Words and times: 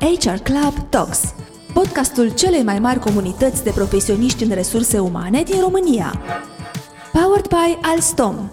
HR 0.00 0.38
Club 0.42 0.88
Talks, 0.88 1.34
podcastul 1.72 2.34
celei 2.34 2.62
mai 2.62 2.78
mari 2.78 2.98
comunități 2.98 3.64
de 3.64 3.70
profesioniști 3.70 4.42
în 4.42 4.50
resurse 4.54 4.98
umane 4.98 5.42
din 5.42 5.60
România. 5.60 6.20
Powered 7.12 7.46
by 7.48 7.78
Alstom. 7.82 8.50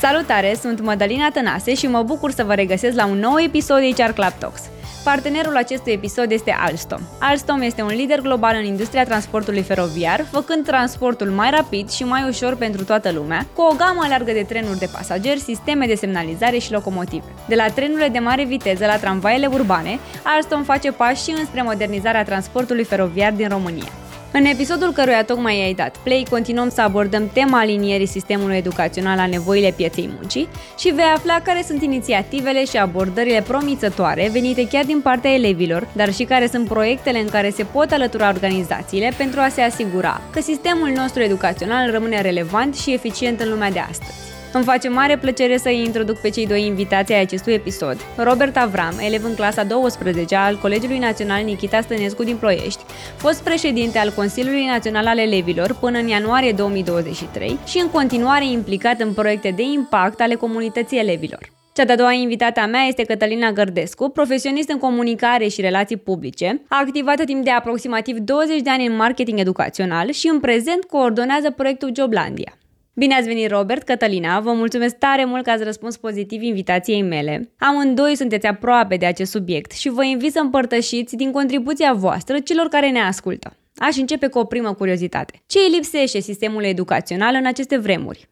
Salutare, 0.00 0.56
sunt 0.60 0.80
Madalina 0.80 1.30
Tănase 1.30 1.74
și 1.74 1.86
mă 1.86 2.02
bucur 2.02 2.30
să 2.30 2.44
vă 2.44 2.54
regăsesc 2.54 2.96
la 2.96 3.06
un 3.06 3.18
nou 3.18 3.38
episod 3.38 3.78
HR 3.78 4.10
Club 4.10 4.32
Talks. 4.38 4.62
Partenerul 5.04 5.56
acestui 5.56 5.92
episod 5.92 6.30
este 6.30 6.56
Alstom. 6.58 7.00
Alstom 7.18 7.60
este 7.60 7.82
un 7.82 7.88
lider 7.88 8.20
global 8.20 8.56
în 8.56 8.64
industria 8.64 9.04
transportului 9.04 9.62
feroviar, 9.62 10.24
făcând 10.30 10.64
transportul 10.64 11.30
mai 11.30 11.50
rapid 11.50 11.90
și 11.90 12.04
mai 12.04 12.28
ușor 12.28 12.56
pentru 12.56 12.84
toată 12.84 13.10
lumea, 13.10 13.46
cu 13.54 13.62
o 13.62 13.74
gamă 13.74 14.06
largă 14.08 14.32
de 14.32 14.46
trenuri 14.48 14.78
de 14.78 14.88
pasageri, 14.92 15.40
sisteme 15.40 15.86
de 15.86 15.94
semnalizare 15.94 16.58
și 16.58 16.72
locomotive. 16.72 17.24
De 17.48 17.54
la 17.54 17.68
trenurile 17.68 18.08
de 18.08 18.18
mare 18.18 18.44
viteză 18.44 18.86
la 18.86 18.96
tramvaiele 18.96 19.46
urbane, 19.46 19.98
Alstom 20.22 20.62
face 20.62 20.92
pași 20.92 21.22
și 21.22 21.34
înspre 21.38 21.62
modernizarea 21.62 22.24
transportului 22.24 22.84
feroviar 22.84 23.32
din 23.32 23.48
România. 23.48 23.92
În 24.34 24.44
episodul 24.44 24.92
căruia 24.92 25.24
tocmai 25.24 25.64
ai 25.64 25.74
dat 25.74 25.96
play, 26.02 26.26
continuăm 26.30 26.68
să 26.68 26.80
abordăm 26.80 27.30
tema 27.32 27.58
alinierii 27.58 28.06
sistemului 28.06 28.56
educațional 28.56 29.16
la 29.16 29.26
nevoile 29.26 29.72
pieței 29.76 30.10
muncii 30.14 30.48
și 30.78 30.90
vei 30.90 31.04
afla 31.14 31.40
care 31.40 31.62
sunt 31.66 31.82
inițiativele 31.82 32.64
și 32.64 32.76
abordările 32.76 33.44
promițătoare 33.46 34.28
venite 34.32 34.68
chiar 34.68 34.84
din 34.84 35.00
partea 35.00 35.32
elevilor, 35.32 35.88
dar 35.92 36.12
și 36.12 36.24
care 36.24 36.46
sunt 36.46 36.68
proiectele 36.68 37.18
în 37.18 37.28
care 37.28 37.50
se 37.50 37.64
pot 37.64 37.90
alătura 37.90 38.28
organizațiile 38.28 39.12
pentru 39.16 39.40
a 39.40 39.48
se 39.48 39.60
asigura 39.60 40.20
că 40.30 40.40
sistemul 40.40 40.92
nostru 40.96 41.22
educațional 41.22 41.90
rămâne 41.90 42.20
relevant 42.20 42.76
și 42.76 42.92
eficient 42.92 43.40
în 43.40 43.48
lumea 43.48 43.70
de 43.70 43.78
astăzi. 43.78 44.31
Îmi 44.52 44.64
face 44.64 44.88
mare 44.88 45.18
plăcere 45.18 45.56
să 45.56 45.68
îi 45.68 45.84
introduc 45.84 46.18
pe 46.18 46.28
cei 46.28 46.46
doi 46.46 46.66
invitații 46.66 47.14
ai 47.14 47.20
acestui 47.20 47.52
episod. 47.52 47.96
Robert 48.16 48.56
Avram, 48.56 48.98
elev 48.98 49.24
în 49.24 49.34
clasa 49.34 49.64
12 49.64 50.34
al 50.34 50.58
Colegiului 50.58 50.98
Național 50.98 51.44
Nikita 51.44 51.80
Stănescu 51.80 52.24
din 52.24 52.36
Ploiești, 52.36 52.84
fost 53.16 53.42
președinte 53.42 53.98
al 53.98 54.12
Consiliului 54.16 54.64
Național 54.64 55.06
al 55.06 55.18
Elevilor 55.18 55.76
până 55.80 55.98
în 55.98 56.08
ianuarie 56.08 56.52
2023 56.52 57.58
și 57.66 57.78
în 57.78 57.90
continuare 57.90 58.46
implicat 58.46 59.00
în 59.00 59.12
proiecte 59.12 59.50
de 59.56 59.62
impact 59.62 60.20
ale 60.20 60.34
comunității 60.34 60.98
elevilor. 60.98 61.52
Cea 61.74 61.84
de-a 61.84 61.96
doua 61.96 62.12
invitată 62.12 62.60
a 62.60 62.66
mea 62.66 62.82
este 62.82 63.04
Cătălina 63.04 63.52
Gărdescu, 63.52 64.08
profesionist 64.08 64.68
în 64.70 64.78
comunicare 64.78 65.48
și 65.48 65.60
relații 65.60 65.96
publice, 65.96 66.62
a 66.68 66.78
activat 66.80 67.24
timp 67.24 67.44
de 67.44 67.50
aproximativ 67.50 68.16
20 68.16 68.60
de 68.60 68.70
ani 68.70 68.86
în 68.86 68.96
marketing 68.96 69.38
educațional 69.38 70.10
și 70.10 70.28
în 70.28 70.40
prezent 70.40 70.84
coordonează 70.84 71.50
proiectul 71.50 71.92
Joblandia. 71.96 72.56
Bine 72.94 73.14
ați 73.14 73.26
venit, 73.26 73.50
Robert, 73.50 73.82
Cătălina, 73.82 74.40
vă 74.40 74.52
mulțumesc 74.52 74.96
tare 74.96 75.24
mult 75.24 75.44
că 75.44 75.50
ați 75.50 75.64
răspuns 75.64 75.96
pozitiv 75.96 76.42
invitației 76.42 77.02
mele. 77.02 77.52
Amândoi 77.58 78.16
sunteți 78.16 78.46
aproape 78.46 78.96
de 78.96 79.06
acest 79.06 79.30
subiect 79.30 79.70
și 79.70 79.88
vă 79.88 80.04
invit 80.04 80.32
să 80.32 80.40
împărtășiți 80.40 81.16
din 81.16 81.32
contribuția 81.32 81.92
voastră 81.92 82.38
celor 82.38 82.66
care 82.66 82.90
ne 82.90 83.00
ascultă. 83.00 83.56
Aș 83.76 83.96
începe 83.96 84.28
cu 84.28 84.38
o 84.38 84.44
primă 84.44 84.74
curiozitate. 84.74 85.42
Ce 85.46 85.58
îi 85.58 85.74
lipsește 85.74 86.20
sistemul 86.20 86.64
educațional 86.64 87.34
în 87.34 87.46
aceste 87.46 87.76
vremuri? 87.76 88.28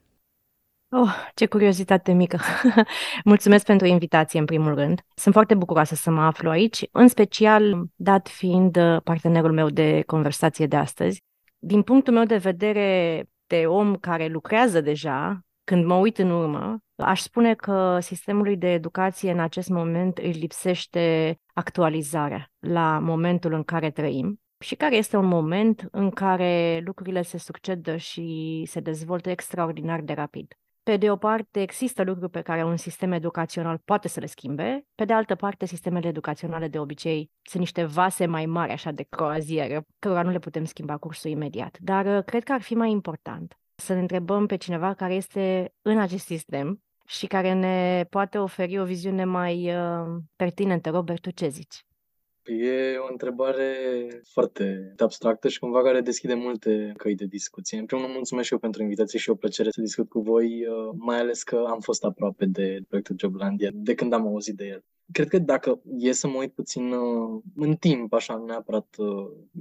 Oh, 0.89 1.15
ce 1.35 1.45
curiozitate 1.45 2.11
mică! 2.11 2.39
Mulțumesc 3.23 3.65
pentru 3.65 3.87
invitație, 3.87 4.39
în 4.39 4.45
primul 4.45 4.75
rând. 4.75 5.01
Sunt 5.15 5.33
foarte 5.33 5.55
bucuroasă 5.55 5.95
să 5.95 6.11
mă 6.11 6.21
aflu 6.21 6.49
aici, 6.49 6.85
în 6.91 7.07
special 7.07 7.83
dat 7.95 8.27
fiind 8.27 8.77
partenerul 9.03 9.51
meu 9.51 9.69
de 9.69 10.03
conversație 10.05 10.65
de 10.65 10.75
astăzi. 10.75 11.23
Din 11.59 11.81
punctul 11.81 12.13
meu 12.13 12.23
de 12.23 12.37
vedere, 12.37 13.23
de 13.51 13.67
om 13.67 13.95
care 13.95 14.27
lucrează 14.27 14.81
deja, 14.81 15.39
când 15.63 15.85
mă 15.85 15.95
uit 15.95 16.17
în 16.17 16.29
urmă, 16.29 16.77
aș 16.95 17.19
spune 17.19 17.53
că 17.53 17.99
sistemului 17.99 18.57
de 18.57 18.73
educație 18.73 19.31
în 19.31 19.39
acest 19.39 19.69
moment 19.69 20.17
îi 20.17 20.31
lipsește 20.31 21.35
actualizarea 21.53 22.51
la 22.59 22.99
momentul 22.99 23.53
în 23.53 23.63
care 23.63 23.91
trăim 23.91 24.41
și 24.59 24.75
care 24.75 24.95
este 24.95 25.17
un 25.17 25.25
moment 25.25 25.87
în 25.91 26.09
care 26.09 26.81
lucrurile 26.85 27.21
se 27.21 27.37
succedă 27.37 27.95
și 27.95 28.63
se 28.67 28.79
dezvoltă 28.79 29.29
extraordinar 29.29 30.01
de 30.01 30.13
rapid. 30.13 30.53
Pe 30.83 30.97
de 30.97 31.11
o 31.11 31.15
parte, 31.15 31.61
există 31.61 32.03
lucruri 32.03 32.31
pe 32.31 32.41
care 32.41 32.63
un 32.63 32.77
sistem 32.77 33.11
educațional 33.11 33.81
poate 33.85 34.07
să 34.07 34.19
le 34.19 34.25
schimbe, 34.25 34.85
pe 34.95 35.05
de 35.05 35.13
altă 35.13 35.35
parte, 35.35 35.65
sistemele 35.65 36.07
educaționale 36.07 36.67
de 36.67 36.79
obicei 36.79 37.31
sunt 37.41 37.61
niște 37.61 37.83
vase 37.83 38.25
mai 38.25 38.45
mari, 38.45 38.71
așa 38.71 38.91
de 38.91 39.05
croazieră, 39.09 39.85
cărora 39.99 40.23
nu 40.23 40.29
le 40.29 40.39
putem 40.39 40.65
schimba 40.65 40.97
cursul 40.97 41.31
imediat. 41.31 41.77
Dar 41.79 42.05
uh, 42.05 42.23
cred 42.23 42.43
că 42.43 42.53
ar 42.53 42.61
fi 42.61 42.73
mai 42.73 42.91
important 42.91 43.59
să 43.75 43.93
ne 43.93 43.99
întrebăm 43.99 44.45
pe 44.45 44.55
cineva 44.55 44.93
care 44.93 45.13
este 45.13 45.73
în 45.81 45.99
acest 45.99 46.25
sistem 46.25 46.81
și 47.05 47.27
care 47.27 47.53
ne 47.53 48.05
poate 48.09 48.37
oferi 48.37 48.79
o 48.79 48.85
viziune 48.85 49.23
mai 49.23 49.75
uh, 49.75 50.21
pertinentă. 50.35 50.89
Robert, 50.89 51.21
tu 51.21 51.31
ce 51.31 51.47
zici? 51.47 51.85
E 52.45 52.97
o 52.97 53.11
întrebare 53.11 53.75
foarte 54.23 54.93
abstractă 54.97 55.47
și 55.47 55.59
cumva 55.59 55.83
care 55.83 56.01
deschide 56.01 56.33
multe 56.33 56.93
căi 56.97 57.15
de 57.15 57.25
discuție. 57.25 57.77
În 57.77 57.85
primul 57.85 58.03
rând, 58.03 58.15
mulțumesc 58.17 58.47
și 58.47 58.53
eu 58.53 58.59
pentru 58.59 58.81
invitație 58.81 59.19
și 59.19 59.29
o 59.29 59.35
plăcere 59.35 59.69
să 59.69 59.81
discut 59.81 60.09
cu 60.09 60.19
voi, 60.19 60.67
uh, 60.67 60.95
mai 60.97 61.19
ales 61.19 61.43
că 61.43 61.65
am 61.67 61.79
fost 61.79 62.03
aproape 62.03 62.45
de 62.45 62.79
proiectul 62.87 63.15
Joblandia 63.19 63.69
de 63.73 63.93
când 63.93 64.13
am 64.13 64.27
auzit 64.27 64.55
de 64.55 64.65
el. 64.65 64.83
Cred 65.11 65.27
că 65.27 65.37
dacă 65.37 65.81
e 65.97 66.11
să 66.11 66.27
mă 66.27 66.37
uit 66.37 66.53
puțin 66.53 66.91
uh, 66.91 67.41
în 67.55 67.75
timp, 67.75 68.13
așa, 68.13 68.43
neapărat 68.45 68.95
uh, 68.97 69.07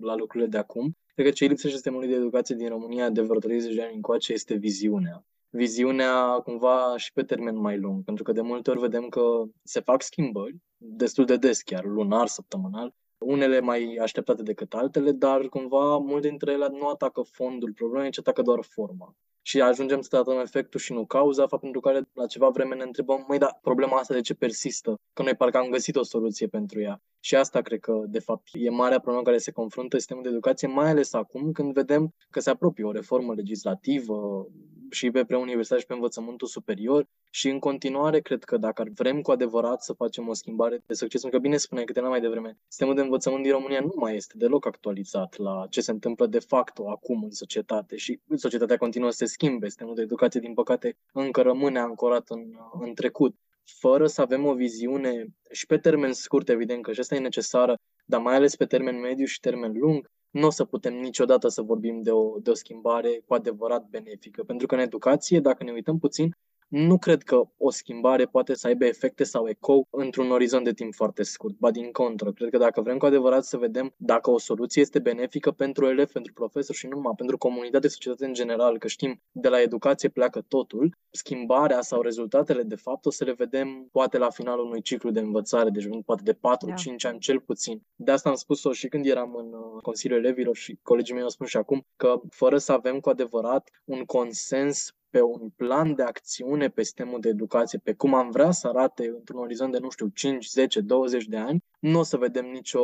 la 0.01 0.15
lucrurile 0.15 0.49
de 0.49 0.59
acum, 0.59 0.97
cred 1.15 1.27
că 1.27 1.33
ce 1.33 1.45
lipsește 1.45 1.77
sistemului 1.77 2.09
de 2.09 2.15
educație 2.15 2.55
din 2.55 2.69
România 2.69 3.11
de 3.11 3.21
vreo 3.21 3.39
30 3.39 3.75
de 3.75 3.83
ani 3.83 3.95
încoace 3.95 4.33
este 4.33 4.55
viziunea 4.55 5.25
viziunea 5.51 6.41
cumva 6.45 6.95
și 6.97 7.13
pe 7.13 7.23
termen 7.23 7.57
mai 7.57 7.79
lung, 7.79 8.05
pentru 8.05 8.25
că 8.25 8.33
de 8.33 8.41
multe 8.41 8.71
ori 8.71 8.81
vedem 8.81 9.09
că 9.09 9.43
se 9.63 9.81
fac 9.81 10.03
schimbări, 10.03 10.57
destul 10.77 11.25
de 11.25 11.37
des 11.37 11.63
chiar, 11.63 11.85
lunar, 11.85 12.27
săptămânal, 12.27 12.95
unele 13.19 13.61
mai 13.61 13.99
așteptate 14.01 14.43
decât 14.43 14.75
altele, 14.75 15.13
dar 15.13 15.41
cumva 15.41 15.97
multe 15.97 16.29
dintre 16.29 16.53
ele 16.53 16.69
nu 16.71 16.89
atacă 16.89 17.23
fondul 17.23 17.73
problemei, 17.73 18.11
ci 18.11 18.19
atacă 18.19 18.43
doar 18.43 18.59
forma. 18.63 19.15
Și 19.43 19.61
ajungem 19.61 20.01
să 20.01 20.09
tratăm 20.09 20.39
efectul 20.39 20.81
și 20.81 20.93
nu 20.93 21.07
cauza, 21.07 21.47
fapt 21.47 21.63
pentru 21.63 21.81
care 21.81 22.09
la 22.13 22.27
ceva 22.27 22.49
vreme 22.49 22.75
ne 22.75 22.83
întrebăm, 22.83 23.25
măi, 23.29 23.39
da, 23.39 23.59
problema 23.63 23.97
asta 23.97 24.15
de 24.15 24.21
ce 24.21 24.35
persistă? 24.35 25.01
Că 25.13 25.23
noi 25.23 25.35
parcă 25.35 25.59
am 25.59 25.69
găsit 25.71 25.97
o 25.97 26.03
soluție 26.03 26.47
pentru 26.47 26.81
ea. 26.81 27.03
Și 27.21 27.37
asta 27.37 27.61
cred 27.61 27.81
că, 27.81 28.03
de 28.07 28.19
fapt, 28.19 28.49
e 28.53 28.71
marea 28.71 28.99
problemă 28.99 29.25
care 29.25 29.39
se 29.39 29.51
confruntă 29.51 29.97
sistemul 29.97 30.23
de 30.23 30.29
educație, 30.29 30.69
mai 30.69 30.89
ales 30.89 31.13
acum 31.13 31.53
când 31.53 31.73
vedem 31.73 32.15
că 32.31 32.41
se 32.41 32.51
apropie 32.51 32.85
o 32.85 32.93
reformă 32.93 33.35
legislativă, 33.35 34.47
și 34.91 35.11
pe 35.11 35.25
preuniversitar 35.25 35.79
și 35.79 35.87
pe 35.87 35.93
învățământul 35.93 36.47
superior 36.47 37.07
și 37.31 37.49
în 37.49 37.59
continuare 37.59 38.21
cred 38.21 38.45
că 38.45 38.57
dacă 38.57 38.85
vrem 38.95 39.21
cu 39.21 39.31
adevărat 39.31 39.83
să 39.83 39.93
facem 39.93 40.29
o 40.29 40.35
schimbare 40.35 40.83
de 40.87 40.95
succes, 40.95 41.21
pentru 41.21 41.39
că 41.41 41.47
bine 41.47 41.57
spuneai 41.57 41.87
câteva 41.87 42.09
mai 42.09 42.21
devreme, 42.21 42.59
sistemul 42.69 42.95
de 42.95 43.01
învățământ 43.01 43.43
din 43.43 43.53
România 43.53 43.81
nu 43.81 43.93
mai 43.95 44.17
este 44.17 44.35
deloc 44.37 44.67
actualizat 44.67 45.37
la 45.37 45.67
ce 45.71 45.81
se 45.81 45.91
întâmplă 45.91 46.27
de 46.27 46.39
fapt 46.39 46.79
acum 46.87 47.23
în 47.23 47.31
societate 47.31 47.97
și 47.97 48.21
societatea 48.35 48.77
continuă 48.77 49.11
să 49.11 49.17
se 49.17 49.25
schimbe. 49.25 49.67
Sistemul 49.67 49.95
de 49.95 50.03
educație, 50.03 50.41
din 50.41 50.55
păcate, 50.55 50.97
încă 51.13 51.43
rămâne 51.43 51.79
ancorat 51.79 52.29
în, 52.29 52.43
în 52.81 52.95
trecut 52.95 53.37
fără 53.79 54.07
să 54.07 54.21
avem 54.21 54.45
o 54.45 54.55
viziune 54.55 55.27
și 55.51 55.67
pe 55.67 55.79
termen 55.79 56.13
scurt, 56.13 56.49
evident 56.49 56.83
că 56.83 56.93
și 56.93 57.01
asta 57.01 57.15
e 57.15 57.19
necesară, 57.19 57.79
dar 58.05 58.21
mai 58.21 58.35
ales 58.35 58.57
pe 58.57 58.65
termen 58.65 59.01
mediu 59.01 59.25
și 59.25 59.41
termen 59.41 59.73
lung, 59.79 60.11
nu 60.31 60.47
o 60.47 60.51
să 60.51 60.65
putem 60.65 60.95
niciodată 60.95 61.49
să 61.49 61.63
vorbim 61.63 62.03
de 62.03 62.11
o, 62.11 62.39
de 62.39 62.51
o 62.51 62.55
schimbare 62.55 63.23
cu 63.27 63.35
adevărat 63.35 63.89
benefică. 63.89 64.43
Pentru 64.43 64.67
că 64.67 64.75
în 64.75 64.81
educație, 64.81 65.41
dacă 65.41 65.65
ne 65.65 65.73
uităm 65.73 65.99
puțin, 65.99 66.37
nu 66.71 66.99
cred 66.99 67.23
că 67.23 67.43
o 67.57 67.71
schimbare 67.71 68.27
poate 68.27 68.55
să 68.55 68.67
aibă 68.67 68.85
efecte 68.85 69.25
sau 69.25 69.49
ecou 69.49 69.89
într-un 69.91 70.31
orizont 70.31 70.65
de 70.65 70.73
timp 70.73 70.95
foarte 70.95 71.23
scurt, 71.23 71.55
ba 71.59 71.71
din 71.71 71.91
contră. 71.93 72.33
Cred 72.33 72.51
că 72.51 72.59
dacă 72.59 72.81
vrem 72.81 72.99
cu 72.99 73.07
adevărat 73.07 73.45
să 73.45 73.57
vedem 73.57 73.95
dacă 73.97 74.31
o 74.31 74.39
soluție 74.39 74.83
este 74.83 74.99
benefică 74.99 75.51
pentru 75.51 75.87
elevi, 75.87 76.13
pentru 76.13 76.33
profesori 76.33 76.79
și 76.79 76.87
nu 76.87 76.97
numai, 76.97 77.13
pentru 77.17 77.39
comunitate, 77.39 77.89
societate 77.89 78.25
în 78.25 78.33
general, 78.33 78.79
că 78.79 78.89
știm 78.89 79.21
de 79.33 79.49
la 79.49 79.61
educație 79.61 80.09
pleacă 80.09 80.45
totul, 80.49 80.97
schimbarea 81.11 81.81
sau 81.81 82.01
rezultatele 82.01 82.63
de 82.63 82.75
fapt 82.75 83.07
o 83.07 83.11
să 83.11 83.25
le 83.25 83.33
vedem 83.33 83.89
poate 83.93 84.19
la 84.19 84.31
finalul 84.31 84.65
unui 84.65 84.83
ciclu 84.83 85.11
de 85.11 85.21
învățare, 85.21 85.71
deci 85.71 85.89
poate 86.05 86.23
de 86.23 86.35
4-5 86.35 86.37
da. 86.39 87.09
ani 87.09 87.19
cel 87.19 87.41
puțin. 87.41 87.83
De 87.97 88.11
asta 88.11 88.29
am 88.29 88.35
spus-o 88.35 88.73
și 88.73 88.89
când 88.89 89.07
eram 89.07 89.35
în 89.35 89.53
uh, 89.53 89.83
Consiliul 89.83 90.25
Elevilor 90.25 90.57
și 90.57 90.79
colegii 90.83 91.15
mei 91.15 91.23
au 91.23 91.29
spus 91.29 91.49
și 91.49 91.57
acum 91.57 91.87
că 91.97 92.21
fără 92.31 92.59
să 92.59 92.73
avem 92.73 93.01
cu 93.01 93.09
adevărat 93.09 93.71
un 93.85 94.05
consens 94.05 94.95
pe 95.11 95.21
un 95.21 95.49
plan 95.57 95.95
de 95.95 96.03
acțiune 96.03 96.69
pe 96.69 96.83
sistemul 96.83 97.21
de 97.21 97.29
educație, 97.29 97.79
pe 97.79 97.93
cum 97.93 98.15
am 98.15 98.31
vrea 98.31 98.51
să 98.51 98.69
arate 98.69 99.07
într-un 99.07 99.39
orizont 99.39 99.73
de, 99.73 99.79
nu 99.79 99.91
știu, 99.91 100.09
5, 100.09 100.49
10, 100.49 100.81
20 100.81 101.25
de 101.25 101.37
ani, 101.37 101.65
nu 101.81 101.99
o 101.99 102.03
să 102.03 102.17
vedem 102.17 102.47
nicio 102.47 102.81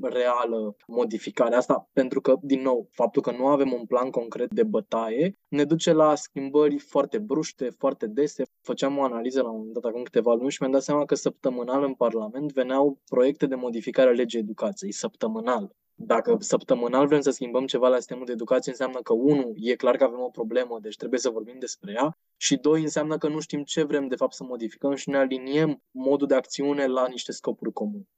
reală 0.00 0.76
modificare. 0.86 1.54
Asta 1.54 1.88
pentru 1.92 2.20
că, 2.20 2.36
din 2.42 2.62
nou, 2.62 2.88
faptul 2.90 3.22
că 3.22 3.30
nu 3.30 3.46
avem 3.46 3.72
un 3.72 3.86
plan 3.86 4.10
concret 4.10 4.50
de 4.50 4.62
bătaie 4.62 5.36
ne 5.48 5.64
duce 5.64 5.92
la 5.92 6.14
schimbări 6.14 6.78
foarte 6.78 7.18
bruște, 7.18 7.70
foarte 7.70 8.06
dese. 8.06 8.42
Făceam 8.60 8.98
o 8.98 9.02
analiză 9.02 9.42
la 9.42 9.50
un 9.50 9.56
moment 9.56 9.74
dat 9.74 9.84
acum 9.84 10.02
câteva 10.02 10.34
luni 10.34 10.50
și 10.50 10.56
mi-am 10.60 10.72
dat 10.72 10.82
seama 10.82 11.04
că 11.04 11.14
săptămânal 11.14 11.82
în 11.82 11.94
Parlament 11.94 12.52
veneau 12.52 13.00
proiecte 13.08 13.46
de 13.46 13.54
modificare 13.54 14.08
a 14.08 14.12
legii 14.12 14.38
educației, 14.38 14.92
săptămânal 14.92 15.74
Dacă 16.04 16.36
săptămânal 16.38 17.06
vrem 17.06 17.20
să 17.20 17.30
schimbăm 17.30 17.66
ceva 17.66 17.88
la 17.88 17.96
sistemul 17.96 18.24
de 18.24 18.32
educație, 18.32 18.70
înseamnă 18.70 19.00
că, 19.00 19.12
unu, 19.12 19.52
e 19.56 19.74
clar 19.74 19.96
că 19.96 20.04
avem 20.04 20.20
o 20.20 20.28
problemă, 20.28 20.78
deci 20.80 20.96
trebuie 20.96 21.20
să 21.20 21.30
vorbim 21.30 21.58
despre 21.58 21.92
ea, 21.92 22.18
și 22.36 22.56
doi, 22.56 22.82
înseamnă 22.82 23.18
că 23.18 23.28
nu 23.28 23.40
știm 23.40 23.62
ce 23.62 23.82
vrem 23.82 24.06
de 24.06 24.16
fapt 24.16 24.32
să 24.32 24.44
modificăm 24.44 24.94
și 24.94 25.08
ne 25.08 25.16
aliniem 25.16 25.82
modul 25.90 26.26
de 26.26 26.34
acțiune 26.34 26.86
la 26.86 27.06
niște 27.06 27.32
scopuri 27.32 27.72
comune. 27.72 28.08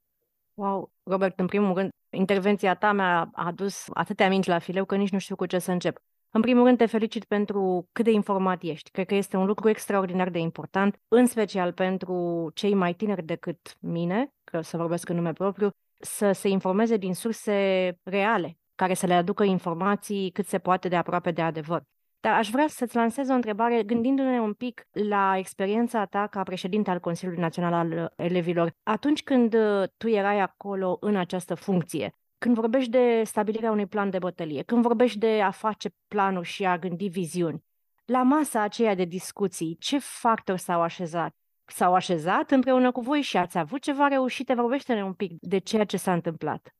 Wow, 0.54 0.90
Robert, 1.02 1.38
în 1.38 1.46
primul 1.46 1.74
rând, 1.74 1.90
intervenția 2.10 2.74
ta 2.74 2.92
mi-a 2.92 3.30
adus 3.32 3.86
atâtea 3.92 4.28
minci 4.28 4.46
la 4.46 4.58
fileu 4.58 4.84
că 4.84 4.96
nici 4.96 5.12
nu 5.12 5.18
știu 5.18 5.36
cu 5.36 5.46
ce 5.46 5.58
să 5.58 5.70
încep. 5.70 5.98
În 6.30 6.40
primul 6.40 6.64
rând, 6.64 6.78
te 6.78 6.86
felicit 6.86 7.24
pentru 7.24 7.88
cât 7.92 8.04
de 8.04 8.10
informat 8.10 8.62
ești. 8.62 8.90
Cred 8.90 9.06
că 9.06 9.14
este 9.14 9.36
un 9.36 9.46
lucru 9.46 9.68
extraordinar 9.68 10.28
de 10.30 10.38
important, 10.38 11.00
în 11.08 11.26
special 11.26 11.72
pentru 11.72 12.50
cei 12.54 12.74
mai 12.74 12.94
tineri 12.94 13.24
decât 13.24 13.76
mine, 13.80 14.32
că 14.44 14.60
să 14.60 14.76
vorbesc 14.76 15.08
în 15.08 15.16
nume 15.16 15.32
propriu, 15.32 15.70
să 16.04 16.32
se 16.32 16.48
informeze 16.48 16.96
din 16.96 17.14
surse 17.14 17.98
reale, 18.02 18.58
care 18.74 18.94
să 18.94 19.06
le 19.06 19.14
aducă 19.14 19.44
informații 19.44 20.30
cât 20.30 20.46
se 20.46 20.58
poate 20.58 20.88
de 20.88 20.96
aproape 20.96 21.30
de 21.30 21.42
adevăr. 21.42 21.82
Dar 22.20 22.32
aș 22.32 22.50
vrea 22.50 22.68
să-ți 22.68 22.96
lansez 22.96 23.28
o 23.28 23.32
întrebare 23.32 23.82
gândindu-ne 23.82 24.40
un 24.40 24.52
pic 24.52 24.86
la 24.92 25.34
experiența 25.36 26.04
ta 26.04 26.26
ca 26.26 26.42
președinte 26.42 26.90
al 26.90 27.00
Consiliului 27.00 27.42
Național 27.42 27.72
al 27.72 28.12
Elevilor. 28.16 28.74
Atunci 28.82 29.22
când 29.22 29.54
uh, 29.54 29.88
tu 29.96 30.08
erai 30.08 30.40
acolo 30.40 30.96
în 31.00 31.16
această 31.16 31.54
funcție, 31.54 32.14
când 32.38 32.54
vorbești 32.54 32.90
de 32.90 33.22
stabilirea 33.24 33.70
unui 33.70 33.86
plan 33.86 34.10
de 34.10 34.18
bătălie, 34.18 34.62
când 34.62 34.82
vorbești 34.82 35.18
de 35.18 35.40
a 35.40 35.50
face 35.50 35.90
planuri 36.08 36.46
și 36.46 36.64
a 36.64 36.78
gândi 36.78 37.08
viziuni, 37.08 37.64
la 38.04 38.22
masa 38.22 38.60
aceea 38.60 38.94
de 38.94 39.04
discuții, 39.04 39.76
ce 39.80 39.98
factori 39.98 40.60
s-au 40.60 40.80
așezat? 40.80 41.36
S-au 41.66 41.94
așezat 41.94 42.50
împreună 42.50 42.92
cu 42.92 43.00
voi 43.00 43.20
și 43.20 43.36
ați 43.36 43.58
avut 43.58 43.80
ceva 43.80 44.08
reușite? 44.08 44.54
Vorbește-ne 44.54 45.04
un 45.04 45.12
pic 45.12 45.32
de 45.40 45.58
ceea 45.58 45.84
ce 45.84 45.96
s-a 45.96 46.12
întâmplat. 46.12 46.74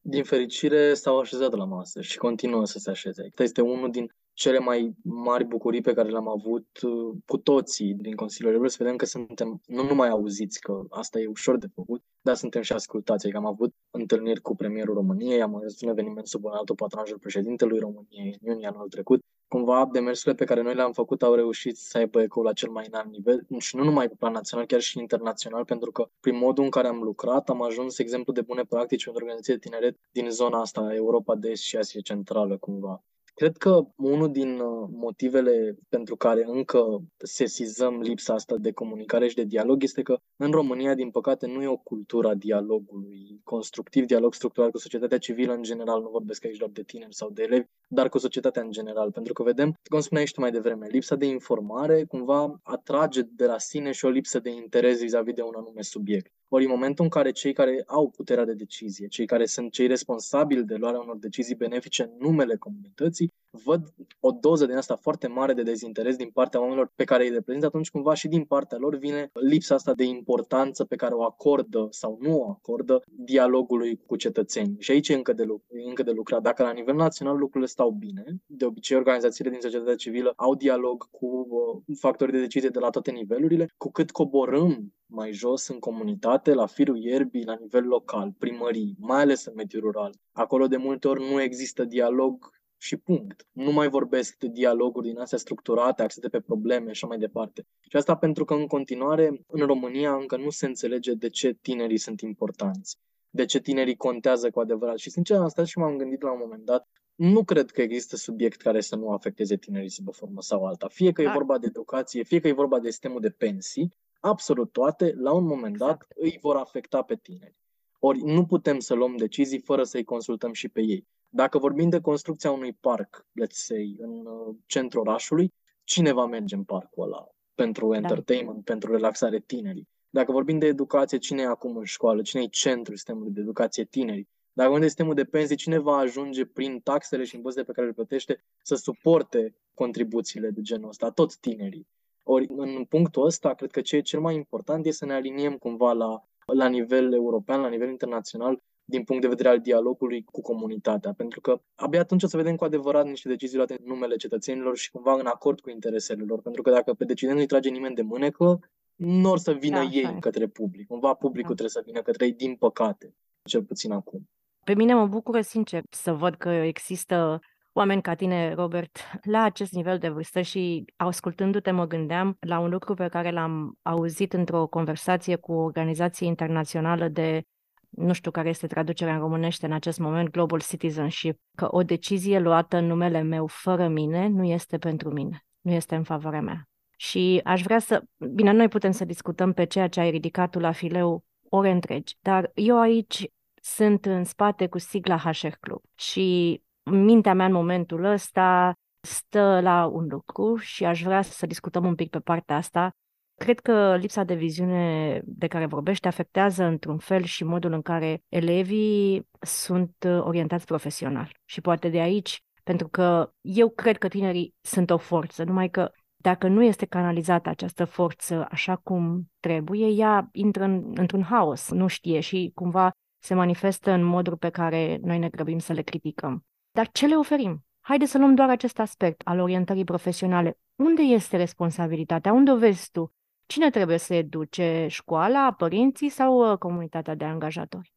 Din 0.00 0.24
fericire 0.24 0.94
s-au 0.94 1.18
așezat 1.18 1.52
la 1.54 1.64
masă 1.64 2.00
și 2.00 2.18
continuă 2.18 2.64
să 2.64 2.78
se 2.78 2.90
așeze. 2.90 3.26
Asta 3.28 3.42
este 3.42 3.60
unul 3.60 3.90
din 3.90 4.12
cele 4.32 4.58
mai 4.58 4.94
mari 5.02 5.44
bucurii 5.44 5.80
pe 5.80 5.92
care 5.92 6.08
le-am 6.08 6.28
avut 6.28 6.66
uh, 6.82 7.16
cu 7.26 7.36
toții 7.36 7.94
din 7.94 8.14
Consiliul 8.14 8.50
Elevilor, 8.50 8.72
să 8.72 8.82
vedem 8.82 8.96
că 8.96 9.04
suntem 9.04 9.60
nu 9.66 9.82
numai 9.82 10.08
auziți, 10.08 10.60
că 10.60 10.82
asta 10.90 11.20
e 11.20 11.26
ușor 11.26 11.58
de 11.58 11.66
făcut, 11.74 12.02
dar 12.20 12.34
suntem 12.34 12.62
și 12.62 12.72
ascultați. 12.72 13.24
Adică 13.24 13.38
am 13.38 13.46
avut 13.46 13.74
întâlniri 13.90 14.40
cu 14.40 14.54
premierul 14.54 14.94
României, 14.94 15.42
am 15.42 15.54
avut 15.54 15.80
un 15.80 15.88
eveniment 15.88 16.26
sub 16.26 16.44
un 16.44 16.52
altul 16.52 16.74
patronajul 16.74 17.18
președintelui 17.18 17.78
României 17.78 18.38
în 18.40 18.50
iunie 18.50 18.66
anul 18.66 18.88
trecut. 18.88 19.20
Cumva 19.50 19.88
demersurile 19.92 20.34
pe 20.34 20.44
care 20.44 20.62
noi 20.62 20.74
le-am 20.74 20.92
făcut 20.92 21.22
au 21.22 21.34
reușit 21.34 21.76
să 21.76 21.98
aibă 21.98 22.22
ecou 22.22 22.42
la 22.42 22.52
cel 22.52 22.70
mai 22.70 22.86
înalt 22.86 23.10
nivel 23.10 23.46
și 23.58 23.76
nu 23.76 23.84
numai 23.84 24.08
pe 24.08 24.14
plan 24.18 24.32
național, 24.32 24.66
chiar 24.66 24.80
și 24.80 24.98
internațional, 24.98 25.64
pentru 25.64 25.90
că 25.90 26.10
prin 26.20 26.36
modul 26.36 26.64
în 26.64 26.70
care 26.70 26.88
am 26.88 27.02
lucrat 27.02 27.48
am 27.48 27.62
ajuns 27.62 27.98
exemplu 27.98 28.32
de 28.32 28.40
bune 28.40 28.64
practici 28.64 29.04
pentru 29.04 29.22
organizații 29.22 29.52
de 29.52 29.68
tineret 29.68 29.96
din 30.12 30.30
zona 30.30 30.60
asta, 30.60 30.94
Europa 30.94 31.34
de 31.34 31.48
Est 31.48 31.62
și 31.62 31.76
Asia 31.76 32.00
Centrală, 32.00 32.56
cumva. 32.56 33.02
Cred 33.40 33.56
că 33.56 33.86
unul 33.96 34.32
din 34.32 34.58
uh, 34.58 34.88
motivele 34.92 35.78
pentru 35.88 36.16
care 36.16 36.44
încă 36.46 37.02
sesizăm 37.18 38.00
lipsa 38.00 38.34
asta 38.34 38.56
de 38.56 38.72
comunicare 38.72 39.28
și 39.28 39.34
de 39.34 39.44
dialog 39.44 39.82
este 39.82 40.02
că 40.02 40.18
în 40.36 40.50
România, 40.50 40.94
din 40.94 41.10
păcate, 41.10 41.46
nu 41.46 41.62
e 41.62 41.66
o 41.66 41.76
cultură 41.76 42.28
a 42.28 42.34
dialogului 42.34 43.40
constructiv, 43.44 44.04
dialog 44.04 44.34
structural 44.34 44.70
cu 44.70 44.78
societatea 44.78 45.18
civilă 45.18 45.52
în 45.52 45.62
general, 45.62 46.02
nu 46.02 46.08
vorbesc 46.08 46.44
aici 46.44 46.56
doar 46.56 46.70
de 46.70 46.82
tineri 46.82 47.14
sau 47.14 47.30
de 47.30 47.42
elevi, 47.42 47.66
dar 47.88 48.08
cu 48.08 48.18
societatea 48.18 48.62
în 48.62 48.70
general, 48.70 49.12
pentru 49.12 49.32
că 49.32 49.42
vedem, 49.42 49.74
cum 49.88 50.00
spuneai 50.00 50.26
și 50.26 50.32
tu 50.32 50.40
mai 50.40 50.50
devreme, 50.50 50.86
lipsa 50.90 51.16
de 51.16 51.26
informare 51.26 52.04
cumva 52.04 52.60
atrage 52.62 53.22
de 53.22 53.46
la 53.46 53.58
sine 53.58 53.92
și 53.92 54.04
o 54.04 54.08
lipsă 54.08 54.38
de 54.38 54.50
interes 54.50 55.00
vis-a-vis 55.00 55.34
de 55.34 55.42
un 55.42 55.54
anume 55.56 55.82
subiect. 55.82 56.32
Ori 56.52 56.64
în 56.64 56.70
momentul 56.70 57.04
în 57.04 57.10
care 57.10 57.30
cei 57.30 57.52
care 57.52 57.82
au 57.86 58.10
puterea 58.10 58.44
de 58.44 58.52
decizie, 58.52 59.06
cei 59.06 59.26
care 59.26 59.46
sunt 59.46 59.72
cei 59.72 59.86
responsabili 59.86 60.64
de 60.64 60.74
luarea 60.74 61.00
unor 61.00 61.18
decizii 61.18 61.54
benefice 61.54 62.02
în 62.02 62.10
numele 62.18 62.56
comunității, 62.56 63.32
văd 63.64 63.94
o 64.20 64.30
doză 64.30 64.66
din 64.66 64.76
asta 64.76 64.96
foarte 64.96 65.26
mare 65.26 65.52
de 65.52 65.62
dezinteres 65.62 66.16
din 66.16 66.30
partea 66.32 66.60
oamenilor 66.60 66.92
pe 66.94 67.04
care 67.04 67.22
îi 67.22 67.30
reprezintă, 67.30 67.66
atunci 67.66 67.90
cumva 67.90 68.14
și 68.14 68.28
din 68.28 68.44
partea 68.44 68.78
lor 68.78 68.96
vine 68.96 69.30
lipsa 69.32 69.74
asta 69.74 69.94
de 69.94 70.04
importanță 70.04 70.84
pe 70.84 70.96
care 70.96 71.14
o 71.14 71.22
acordă 71.22 71.86
sau 71.90 72.18
nu 72.20 72.38
o 72.38 72.50
acordă 72.50 73.02
dialogului 73.06 74.00
cu 74.06 74.16
cetățenii. 74.16 74.76
Și 74.78 74.90
aici 74.90 75.08
e 75.08 75.14
încă 75.14 75.32
de, 75.32 75.42
lucru, 75.42 75.78
e 75.78 75.88
încă 75.88 76.02
de 76.02 76.10
lucrat. 76.10 76.42
Dacă 76.42 76.62
la 76.62 76.72
nivel 76.72 76.94
național 76.94 77.36
lucrurile 77.36 77.70
stau 77.70 77.90
bine, 77.90 78.24
de 78.46 78.64
obicei 78.64 78.96
organizațiile 78.96 79.50
din 79.50 79.60
societatea 79.60 79.94
civilă 79.94 80.32
au 80.36 80.54
dialog 80.54 81.10
cu 81.10 81.26
uh, 81.26 81.96
factorii 81.98 82.34
de 82.34 82.40
decizie 82.40 82.68
de 82.68 82.78
la 82.78 82.90
toate 82.90 83.10
nivelurile, 83.10 83.68
cu 83.76 83.90
cât 83.90 84.10
coborâm 84.10 84.92
mai 85.10 85.32
jos 85.32 85.68
în 85.68 85.78
comunitate, 85.78 86.52
la 86.52 86.66
firul 86.66 86.98
ierbii, 86.98 87.44
la 87.44 87.56
nivel 87.60 87.86
local, 87.86 88.34
primării, 88.38 88.96
mai 88.98 89.20
ales 89.20 89.44
în 89.44 89.52
mediul 89.56 89.82
rural. 89.82 90.14
Acolo 90.32 90.66
de 90.66 90.76
multe 90.76 91.08
ori 91.08 91.30
nu 91.30 91.40
există 91.40 91.84
dialog 91.84 92.50
și 92.76 92.96
punct. 92.96 93.46
Nu 93.52 93.72
mai 93.72 93.88
vorbesc 93.88 94.36
de 94.38 94.48
dialoguri 94.48 95.06
din 95.06 95.18
astea 95.18 95.38
structurate, 95.38 96.02
axate 96.02 96.28
pe 96.28 96.40
probleme 96.40 96.84
și 96.84 96.90
așa 96.90 97.06
mai 97.06 97.18
departe. 97.18 97.66
Și 97.80 97.96
asta 97.96 98.16
pentru 98.16 98.44
că 98.44 98.54
în 98.54 98.66
continuare 98.66 99.42
în 99.46 99.66
România 99.66 100.14
încă 100.14 100.36
nu 100.36 100.50
se 100.50 100.66
înțelege 100.66 101.14
de 101.14 101.28
ce 101.28 101.52
tinerii 101.52 101.98
sunt 101.98 102.20
importanți, 102.20 102.98
de 103.30 103.44
ce 103.44 103.60
tinerii 103.60 103.96
contează 103.96 104.50
cu 104.50 104.60
adevărat. 104.60 104.98
Și 104.98 105.10
sincer 105.10 105.36
am 105.36 105.48
stat 105.48 105.66
și 105.66 105.78
m-am 105.78 105.96
gândit 105.96 106.22
la 106.22 106.32
un 106.32 106.38
moment 106.42 106.64
dat, 106.64 106.88
nu 107.14 107.44
cred 107.44 107.70
că 107.70 107.82
există 107.82 108.16
subiect 108.16 108.60
care 108.60 108.80
să 108.80 108.96
nu 108.96 109.10
afecteze 109.10 109.56
tinerii 109.56 109.90
sub 109.90 110.08
o 110.08 110.12
formă 110.12 110.42
sau 110.42 110.66
alta. 110.66 110.88
Fie 110.88 111.12
că 111.12 111.22
e 111.22 111.24
da. 111.24 111.32
vorba 111.32 111.58
de 111.58 111.66
educație, 111.66 112.22
fie 112.22 112.40
că 112.40 112.48
e 112.48 112.52
vorba 112.52 112.78
de 112.78 112.90
sistemul 112.90 113.20
de 113.20 113.30
pensii, 113.30 113.96
absolut 114.20 114.72
toate, 114.72 115.14
la 115.16 115.32
un 115.32 115.44
moment 115.44 115.76
dat, 115.76 115.90
exact. 115.90 116.12
îi 116.16 116.38
vor 116.40 116.56
afecta 116.56 117.02
pe 117.02 117.16
tineri. 117.16 117.56
Ori 117.98 118.22
nu 118.22 118.46
putem 118.46 118.78
să 118.78 118.94
luăm 118.94 119.16
decizii 119.16 119.60
fără 119.60 119.82
să-i 119.82 120.04
consultăm 120.04 120.52
și 120.52 120.68
pe 120.68 120.80
ei. 120.80 121.06
Dacă 121.28 121.58
vorbim 121.58 121.88
de 121.88 122.00
construcția 122.00 122.50
unui 122.50 122.72
parc, 122.72 123.26
let's 123.26 123.54
say, 123.66 123.96
în 123.98 124.26
uh, 124.26 124.54
centrul 124.66 125.00
orașului, 125.00 125.52
cine 125.84 126.12
va 126.12 126.26
merge 126.26 126.54
în 126.54 126.64
parcul 126.64 127.04
ăla 127.04 127.28
pentru 127.54 127.90
da. 127.90 127.96
entertainment, 127.96 128.56
da. 128.56 128.72
pentru 128.72 128.92
relaxare 128.92 129.40
tinerii? 129.40 129.88
Dacă 130.10 130.32
vorbim 130.32 130.58
de 130.58 130.66
educație, 130.66 131.18
cine 131.18 131.42
e 131.42 131.46
acum 131.46 131.76
în 131.76 131.84
școală? 131.84 132.22
Cine 132.22 132.42
e 132.42 132.46
centrul 132.46 132.96
sistemului 132.96 133.32
de 133.32 133.40
educație 133.40 133.84
tinerii? 133.84 134.28
Dacă 134.52 134.68
vorbim 134.68 134.80
de 134.80 134.86
sistemul 134.86 135.14
de 135.14 135.24
pensii, 135.24 135.56
cine 135.56 135.78
va 135.78 135.96
ajunge 135.96 136.44
prin 136.44 136.80
taxele 136.80 137.24
și 137.24 137.36
impozitele 137.36 137.66
pe 137.66 137.72
care 137.72 137.86
le 137.86 137.92
plătește 137.92 138.44
să 138.62 138.74
suporte 138.74 139.54
contribuțiile 139.74 140.50
de 140.50 140.60
genul 140.60 140.88
ăsta? 140.88 141.10
Toți 141.10 141.40
tinerii. 141.40 141.86
Ori 142.32 142.46
în 142.56 142.84
punctul 142.84 143.24
ăsta, 143.24 143.54
cred 143.54 143.70
că 143.70 143.80
ce 143.80 143.96
e 143.96 144.00
cel 144.00 144.20
mai 144.20 144.34
important 144.34 144.86
este 144.86 144.98
să 144.98 145.04
ne 145.04 145.14
aliniem 145.14 145.56
cumva 145.56 145.92
la, 145.92 146.22
la 146.46 146.68
nivel 146.68 147.12
european, 147.12 147.60
la 147.60 147.68
nivel 147.68 147.88
internațional, 147.88 148.62
din 148.84 149.04
punct 149.04 149.22
de 149.22 149.28
vedere 149.28 149.48
al 149.48 149.60
dialogului 149.60 150.22
cu 150.22 150.40
comunitatea, 150.40 151.12
pentru 151.12 151.40
că 151.40 151.60
abia 151.74 152.00
atunci 152.00 152.22
o 152.22 152.26
să 152.26 152.36
vedem 152.36 152.56
cu 152.56 152.64
adevărat 152.64 153.06
niște 153.06 153.28
decizii 153.28 153.56
luate 153.56 153.76
în 153.78 153.84
numele 153.86 154.16
cetățenilor 154.16 154.76
și 154.76 154.90
cumva 154.90 155.12
în 155.12 155.26
acord 155.26 155.60
cu 155.60 155.70
interesele 155.70 156.24
lor, 156.26 156.40
pentru 156.40 156.62
că 156.62 156.70
dacă 156.70 156.94
pe 156.94 157.04
decizii 157.04 157.34
nu-i 157.34 157.46
trage 157.46 157.68
nimeni 157.68 157.94
de 157.94 158.02
mânecă, 158.02 158.60
nu 158.94 159.30
or 159.30 159.38
să 159.38 159.52
vină 159.52 159.76
da, 159.76 159.90
ei 159.92 160.16
către 160.20 160.46
public. 160.46 160.86
Cumva 160.86 161.14
publicul 161.14 161.54
da. 161.54 161.62
trebuie 161.62 161.68
să 161.68 161.82
vină 161.84 162.02
către 162.02 162.24
ei, 162.24 162.32
din 162.32 162.54
păcate, 162.54 163.14
cel 163.42 163.62
puțin 163.62 163.92
acum. 163.92 164.28
Pe 164.64 164.74
mine 164.74 164.94
mă 164.94 165.06
bucură 165.06 165.40
sincer 165.40 165.82
să 165.90 166.12
văd 166.12 166.34
că 166.34 166.48
există 166.48 167.40
oameni 167.72 168.02
ca 168.02 168.14
tine, 168.14 168.52
Robert, 168.54 168.98
la 169.22 169.42
acest 169.42 169.72
nivel 169.72 169.98
de 169.98 170.08
vârstă 170.08 170.40
și 170.40 170.84
ascultându-te 170.96 171.70
mă 171.70 171.86
gândeam 171.86 172.36
la 172.40 172.58
un 172.58 172.70
lucru 172.70 172.94
pe 172.94 173.08
care 173.08 173.30
l-am 173.30 173.78
auzit 173.82 174.32
într-o 174.32 174.66
conversație 174.66 175.36
cu 175.36 175.52
o 175.52 175.62
organizație 175.62 176.26
internațională 176.26 177.08
de 177.08 177.42
nu 177.90 178.12
știu 178.12 178.30
care 178.30 178.48
este 178.48 178.66
traducerea 178.66 179.14
în 179.14 179.20
românește 179.20 179.66
în 179.66 179.72
acest 179.72 179.98
moment, 179.98 180.28
Global 180.28 180.60
Citizenship, 180.60 181.38
că 181.56 181.68
o 181.70 181.82
decizie 181.82 182.38
luată 182.38 182.76
în 182.76 182.86
numele 182.86 183.20
meu 183.20 183.46
fără 183.46 183.88
mine 183.88 184.26
nu 184.28 184.44
este 184.44 184.78
pentru 184.78 185.10
mine, 185.12 185.44
nu 185.60 185.72
este 185.72 185.94
în 185.94 186.02
favoarea 186.02 186.40
mea. 186.40 186.68
Și 186.96 187.40
aș 187.44 187.62
vrea 187.62 187.78
să, 187.78 188.02
bine, 188.34 188.50
noi 188.50 188.68
putem 188.68 188.90
să 188.90 189.04
discutăm 189.04 189.52
pe 189.52 189.64
ceea 189.64 189.88
ce 189.88 190.00
ai 190.00 190.10
ridicat 190.10 190.54
la 190.54 190.72
fileu 190.72 191.24
ore 191.48 191.70
întregi, 191.70 192.16
dar 192.20 192.50
eu 192.54 192.80
aici 192.80 193.26
sunt 193.62 194.06
în 194.06 194.24
spate 194.24 194.66
cu 194.66 194.78
sigla 194.78 195.18
HR 195.18 195.46
Club 195.60 195.82
și 195.94 196.60
mintea 196.82 197.34
mea 197.34 197.46
în 197.46 197.52
momentul 197.52 198.04
ăsta 198.04 198.74
stă 199.00 199.60
la 199.62 199.86
un 199.86 200.06
lucru 200.08 200.56
și 200.56 200.84
aș 200.84 201.02
vrea 201.02 201.22
să 201.22 201.46
discutăm 201.46 201.84
un 201.84 201.94
pic 201.94 202.10
pe 202.10 202.18
partea 202.18 202.56
asta. 202.56 202.90
Cred 203.34 203.60
că 203.60 203.96
lipsa 203.96 204.24
de 204.24 204.34
viziune 204.34 205.20
de 205.24 205.46
care 205.46 205.66
vorbește 205.66 206.08
afectează 206.08 206.64
într-un 206.64 206.98
fel 206.98 207.22
și 207.22 207.44
modul 207.44 207.72
în 207.72 207.82
care 207.82 208.22
elevii 208.28 209.28
sunt 209.40 210.06
orientați 210.20 210.64
profesional. 210.64 211.36
Și 211.44 211.60
poate 211.60 211.88
de 211.88 212.00
aici, 212.00 212.42
pentru 212.62 212.88
că 212.88 213.32
eu 213.40 213.68
cred 213.68 213.98
că 213.98 214.08
tinerii 214.08 214.54
sunt 214.60 214.90
o 214.90 214.96
forță, 214.96 215.44
numai 215.44 215.68
că 215.68 215.90
dacă 216.16 216.48
nu 216.48 216.62
este 216.62 216.86
canalizată 216.86 217.48
această 217.48 217.84
forță 217.84 218.46
așa 218.50 218.76
cum 218.76 219.30
trebuie, 219.38 219.86
ea 219.86 220.28
intră 220.32 220.64
în, 220.64 220.92
într-un 220.94 221.22
haos, 221.22 221.70
nu 221.70 221.86
știe 221.86 222.20
și 222.20 222.50
cumva 222.54 222.90
se 223.18 223.34
manifestă 223.34 223.90
în 223.90 224.02
modul 224.02 224.36
pe 224.36 224.48
care 224.48 224.98
noi 225.02 225.18
ne 225.18 225.28
grăbim 225.28 225.58
să 225.58 225.72
le 225.72 225.82
criticăm. 225.82 226.44
Dar 226.72 226.90
ce 226.90 227.06
le 227.06 227.16
oferim? 227.16 227.64
Haideți 227.80 228.10
să 228.10 228.18
luăm 228.18 228.34
doar 228.34 228.50
acest 228.50 228.78
aspect 228.78 229.20
al 229.24 229.38
orientării 229.38 229.84
profesionale. 229.84 230.58
Unde 230.76 231.02
este 231.02 231.36
responsabilitatea? 231.36 232.32
Unde 232.32 232.50
o 232.50 232.56
vezi 232.56 232.90
tu? 232.90 233.12
Cine 233.46 233.70
trebuie 233.70 233.96
să 233.96 234.14
educe? 234.14 234.86
Școala, 234.90 235.52
părinții 235.52 236.08
sau 236.08 236.52
uh, 236.52 236.58
comunitatea 236.58 237.14
de 237.14 237.24
angajatori? 237.24 237.94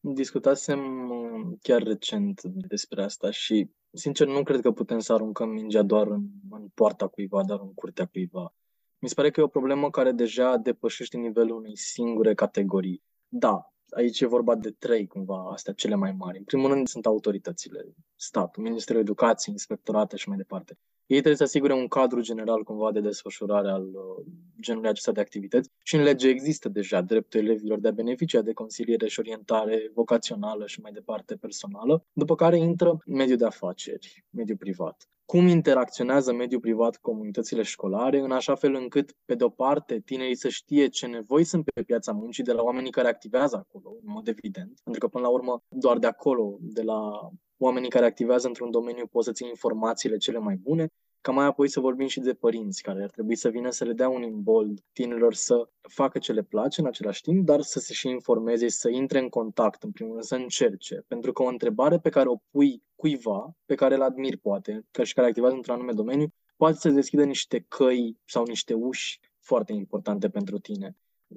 Discutasem 0.00 1.10
uh, 1.10 1.56
chiar 1.62 1.82
recent 1.82 2.42
despre 2.42 3.02
asta 3.02 3.30
și, 3.30 3.70
sincer, 3.92 4.26
nu 4.26 4.42
cred 4.42 4.60
că 4.60 4.70
putem 4.70 4.98
să 4.98 5.12
aruncăm 5.12 5.48
mingea 5.48 5.82
doar 5.82 6.06
în, 6.06 6.24
în 6.50 6.68
poarta 6.74 7.06
cuiva, 7.06 7.42
doar 7.44 7.60
în 7.60 7.74
curtea 7.74 8.06
cuiva. 8.06 8.54
Mi 8.98 9.08
se 9.08 9.14
pare 9.14 9.30
că 9.30 9.40
e 9.40 9.44
o 9.44 9.48
problemă 9.48 9.90
care 9.90 10.12
deja 10.12 10.56
depășește 10.56 11.16
nivelul 11.16 11.56
unei 11.56 11.76
singure 11.76 12.34
categorii. 12.34 13.02
Da, 13.28 13.72
aici 13.90 14.20
e 14.20 14.26
vorba 14.26 14.54
de 14.54 14.70
trei, 14.70 15.06
cumva, 15.06 15.50
astea 15.52 15.72
cele 15.72 15.94
mai 15.94 16.12
mari. 16.12 16.38
În 16.38 16.44
primul 16.44 16.72
rând 16.72 16.88
sunt 16.88 17.06
autoritățile, 17.06 17.94
statul, 18.14 18.62
Ministerul 18.62 19.00
Educației, 19.00 19.54
Inspectorate 19.54 20.16
și 20.16 20.28
mai 20.28 20.36
departe. 20.36 20.78
Ei 21.06 21.16
trebuie 21.16 21.36
să 21.36 21.42
asigure 21.42 21.74
un 21.74 21.88
cadru 21.88 22.20
general 22.20 22.64
cumva 22.64 22.92
de 22.92 23.00
desfășurare 23.00 23.68
al 23.68 23.84
uh, 23.84 24.24
genului 24.60 24.88
acesta 24.88 25.12
de 25.12 25.20
activități 25.20 25.70
și 25.84 25.94
în 25.94 26.02
lege 26.02 26.28
există 26.28 26.68
deja 26.68 27.00
dreptul 27.00 27.40
elevilor 27.40 27.78
de 27.78 27.88
a 27.88 27.90
beneficia 27.90 28.40
de 28.40 28.52
consiliere 28.52 29.08
și 29.08 29.18
orientare 29.18 29.90
vocațională 29.94 30.66
și 30.66 30.80
mai 30.80 30.92
departe 30.92 31.36
personală, 31.36 32.04
după 32.12 32.34
care 32.34 32.58
intră 32.58 32.98
mediul 33.06 33.36
de 33.36 33.44
afaceri, 33.44 34.24
mediul 34.30 34.56
privat. 34.56 35.08
Cum 35.26 35.46
interacționează 35.46 36.32
mediul 36.32 36.60
privat 36.60 36.96
cu 36.96 37.10
comunitățile 37.10 37.62
școlare, 37.62 38.18
în 38.18 38.30
așa 38.30 38.54
fel 38.54 38.74
încât, 38.74 39.16
pe 39.24 39.34
de-o 39.34 39.48
parte, 39.48 40.00
tinerii 40.00 40.36
să 40.36 40.48
știe 40.48 40.88
ce 40.88 41.06
nevoi 41.06 41.44
sunt 41.44 41.64
pe 41.74 41.82
piața 41.82 42.12
muncii 42.12 42.44
de 42.44 42.52
la 42.52 42.62
oamenii 42.62 42.90
care 42.90 43.08
activează 43.08 43.56
acolo, 43.56 43.90
în 43.90 44.12
mod 44.12 44.28
evident, 44.28 44.80
pentru 44.84 45.00
că, 45.00 45.08
până 45.08 45.24
la 45.24 45.30
urmă, 45.30 45.62
doar 45.68 45.98
de 45.98 46.06
acolo, 46.06 46.56
de 46.60 46.82
la 46.82 47.30
oamenii 47.56 47.88
care 47.88 48.06
activează 48.06 48.46
într-un 48.46 48.70
domeniu 48.70 49.06
pot 49.06 49.24
să 49.24 49.32
ții 49.32 49.48
informațiile 49.48 50.16
cele 50.16 50.38
mai 50.38 50.56
bune, 50.56 50.88
ca 51.26 51.32
mai 51.32 51.46
apoi 51.46 51.68
să 51.68 51.80
vorbim 51.80 52.06
și 52.06 52.20
de 52.20 52.34
părinți 52.34 52.82
care 52.82 53.02
ar 53.02 53.10
trebui 53.10 53.36
să 53.36 53.48
vină 53.48 53.70
să 53.70 53.84
le 53.84 53.92
dea 53.92 54.08
un 54.08 54.22
imbold 54.22 54.80
tinerilor 54.92 55.34
să 55.34 55.68
facă 55.80 56.18
ce 56.18 56.32
le 56.32 56.42
place 56.42 56.80
în 56.80 56.86
același 56.86 57.22
timp, 57.22 57.44
dar 57.44 57.60
să 57.60 57.78
se 57.78 57.92
și 57.92 58.08
informeze, 58.08 58.68
să 58.68 58.88
intre 58.88 59.18
în 59.18 59.28
contact, 59.28 59.82
în 59.82 59.90
primul 59.90 60.12
rând, 60.12 60.24
să 60.24 60.34
încerce. 60.34 61.04
Pentru 61.06 61.32
că 61.32 61.42
o 61.42 61.46
întrebare 61.46 61.98
pe 61.98 62.08
care 62.08 62.28
o 62.28 62.36
pui 62.50 62.82
cuiva, 62.94 63.56
pe 63.64 63.74
care 63.74 63.94
îl 63.94 64.02
admiri 64.02 64.36
poate, 64.36 64.86
că 64.90 65.04
și 65.04 65.14
care 65.14 65.26
activează 65.26 65.54
într-un 65.54 65.74
anume 65.74 65.92
domeniu, 65.92 66.32
poate 66.56 66.76
să 66.76 66.90
deschidă 66.90 67.24
niște 67.24 67.64
căi 67.68 68.16
sau 68.24 68.44
niște 68.44 68.74
uși 68.74 69.20
foarte 69.40 69.72
importante 69.72 70.28
pentru 70.28 70.58
tine. 70.58 70.96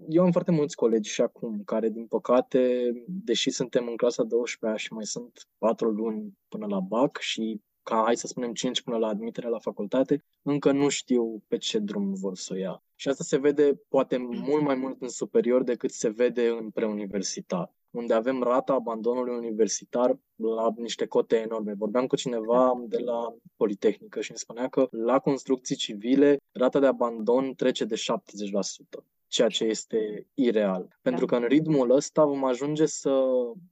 Eu 0.09 0.23
am 0.23 0.31
foarte 0.31 0.51
mulți 0.51 0.75
colegi 0.75 1.11
și 1.11 1.21
acum 1.21 1.61
care, 1.65 1.89
din 1.89 2.05
păcate, 2.07 2.91
deși 3.07 3.49
suntem 3.49 3.87
în 3.87 3.95
clasa 3.95 4.23
12 4.23 4.83
și 4.83 4.93
mai 4.93 5.05
sunt 5.05 5.47
4 5.57 5.89
luni 5.89 6.37
până 6.47 6.65
la 6.65 6.79
BAC 6.79 7.17
și 7.17 7.61
ca, 7.89 8.01
hai 8.05 8.17
să 8.17 8.27
spunem, 8.27 8.53
5 8.53 8.81
până 8.81 8.97
la 8.97 9.07
admitere 9.07 9.47
la 9.47 9.59
facultate, 9.59 10.23
încă 10.41 10.71
nu 10.71 10.89
știu 10.89 11.43
pe 11.47 11.57
ce 11.57 11.79
drum 11.79 12.13
vor 12.13 12.35
să 12.35 12.53
o 12.53 12.55
ia. 12.55 12.83
Și 12.95 13.09
asta 13.09 13.23
se 13.23 13.37
vede 13.37 13.81
poate 13.87 14.17
mult 14.17 14.63
mai 14.63 14.75
mult 14.75 15.01
în 15.01 15.09
superior 15.09 15.63
decât 15.63 15.91
se 15.91 16.09
vede 16.09 16.47
în 16.47 16.69
preuniversitar 16.69 17.73
unde 17.91 18.13
avem 18.13 18.43
rata 18.43 18.73
abandonului 18.73 19.37
universitar 19.37 20.19
la 20.35 20.73
niște 20.75 21.05
cote 21.05 21.35
enorme. 21.35 21.73
Vorbeam 21.73 22.07
cu 22.07 22.15
cineva 22.15 22.83
de 22.87 22.97
la 22.97 23.35
Politehnică 23.55 24.21
și 24.21 24.29
îmi 24.29 24.39
spunea 24.39 24.67
că 24.67 24.87
la 24.91 25.19
construcții 25.19 25.75
civile 25.75 26.37
rata 26.51 26.79
de 26.79 26.85
abandon 26.85 27.53
trece 27.53 27.85
de 27.85 27.95
70% 27.95 27.99
ceea 29.29 29.47
ce 29.47 29.63
este 29.63 30.27
ireal. 30.33 30.97
Pentru 31.01 31.25
da. 31.25 31.35
că 31.35 31.41
în 31.41 31.47
ritmul 31.47 31.91
ăsta 31.91 32.25
vom 32.25 32.45
ajunge 32.45 32.85
să 32.85 33.23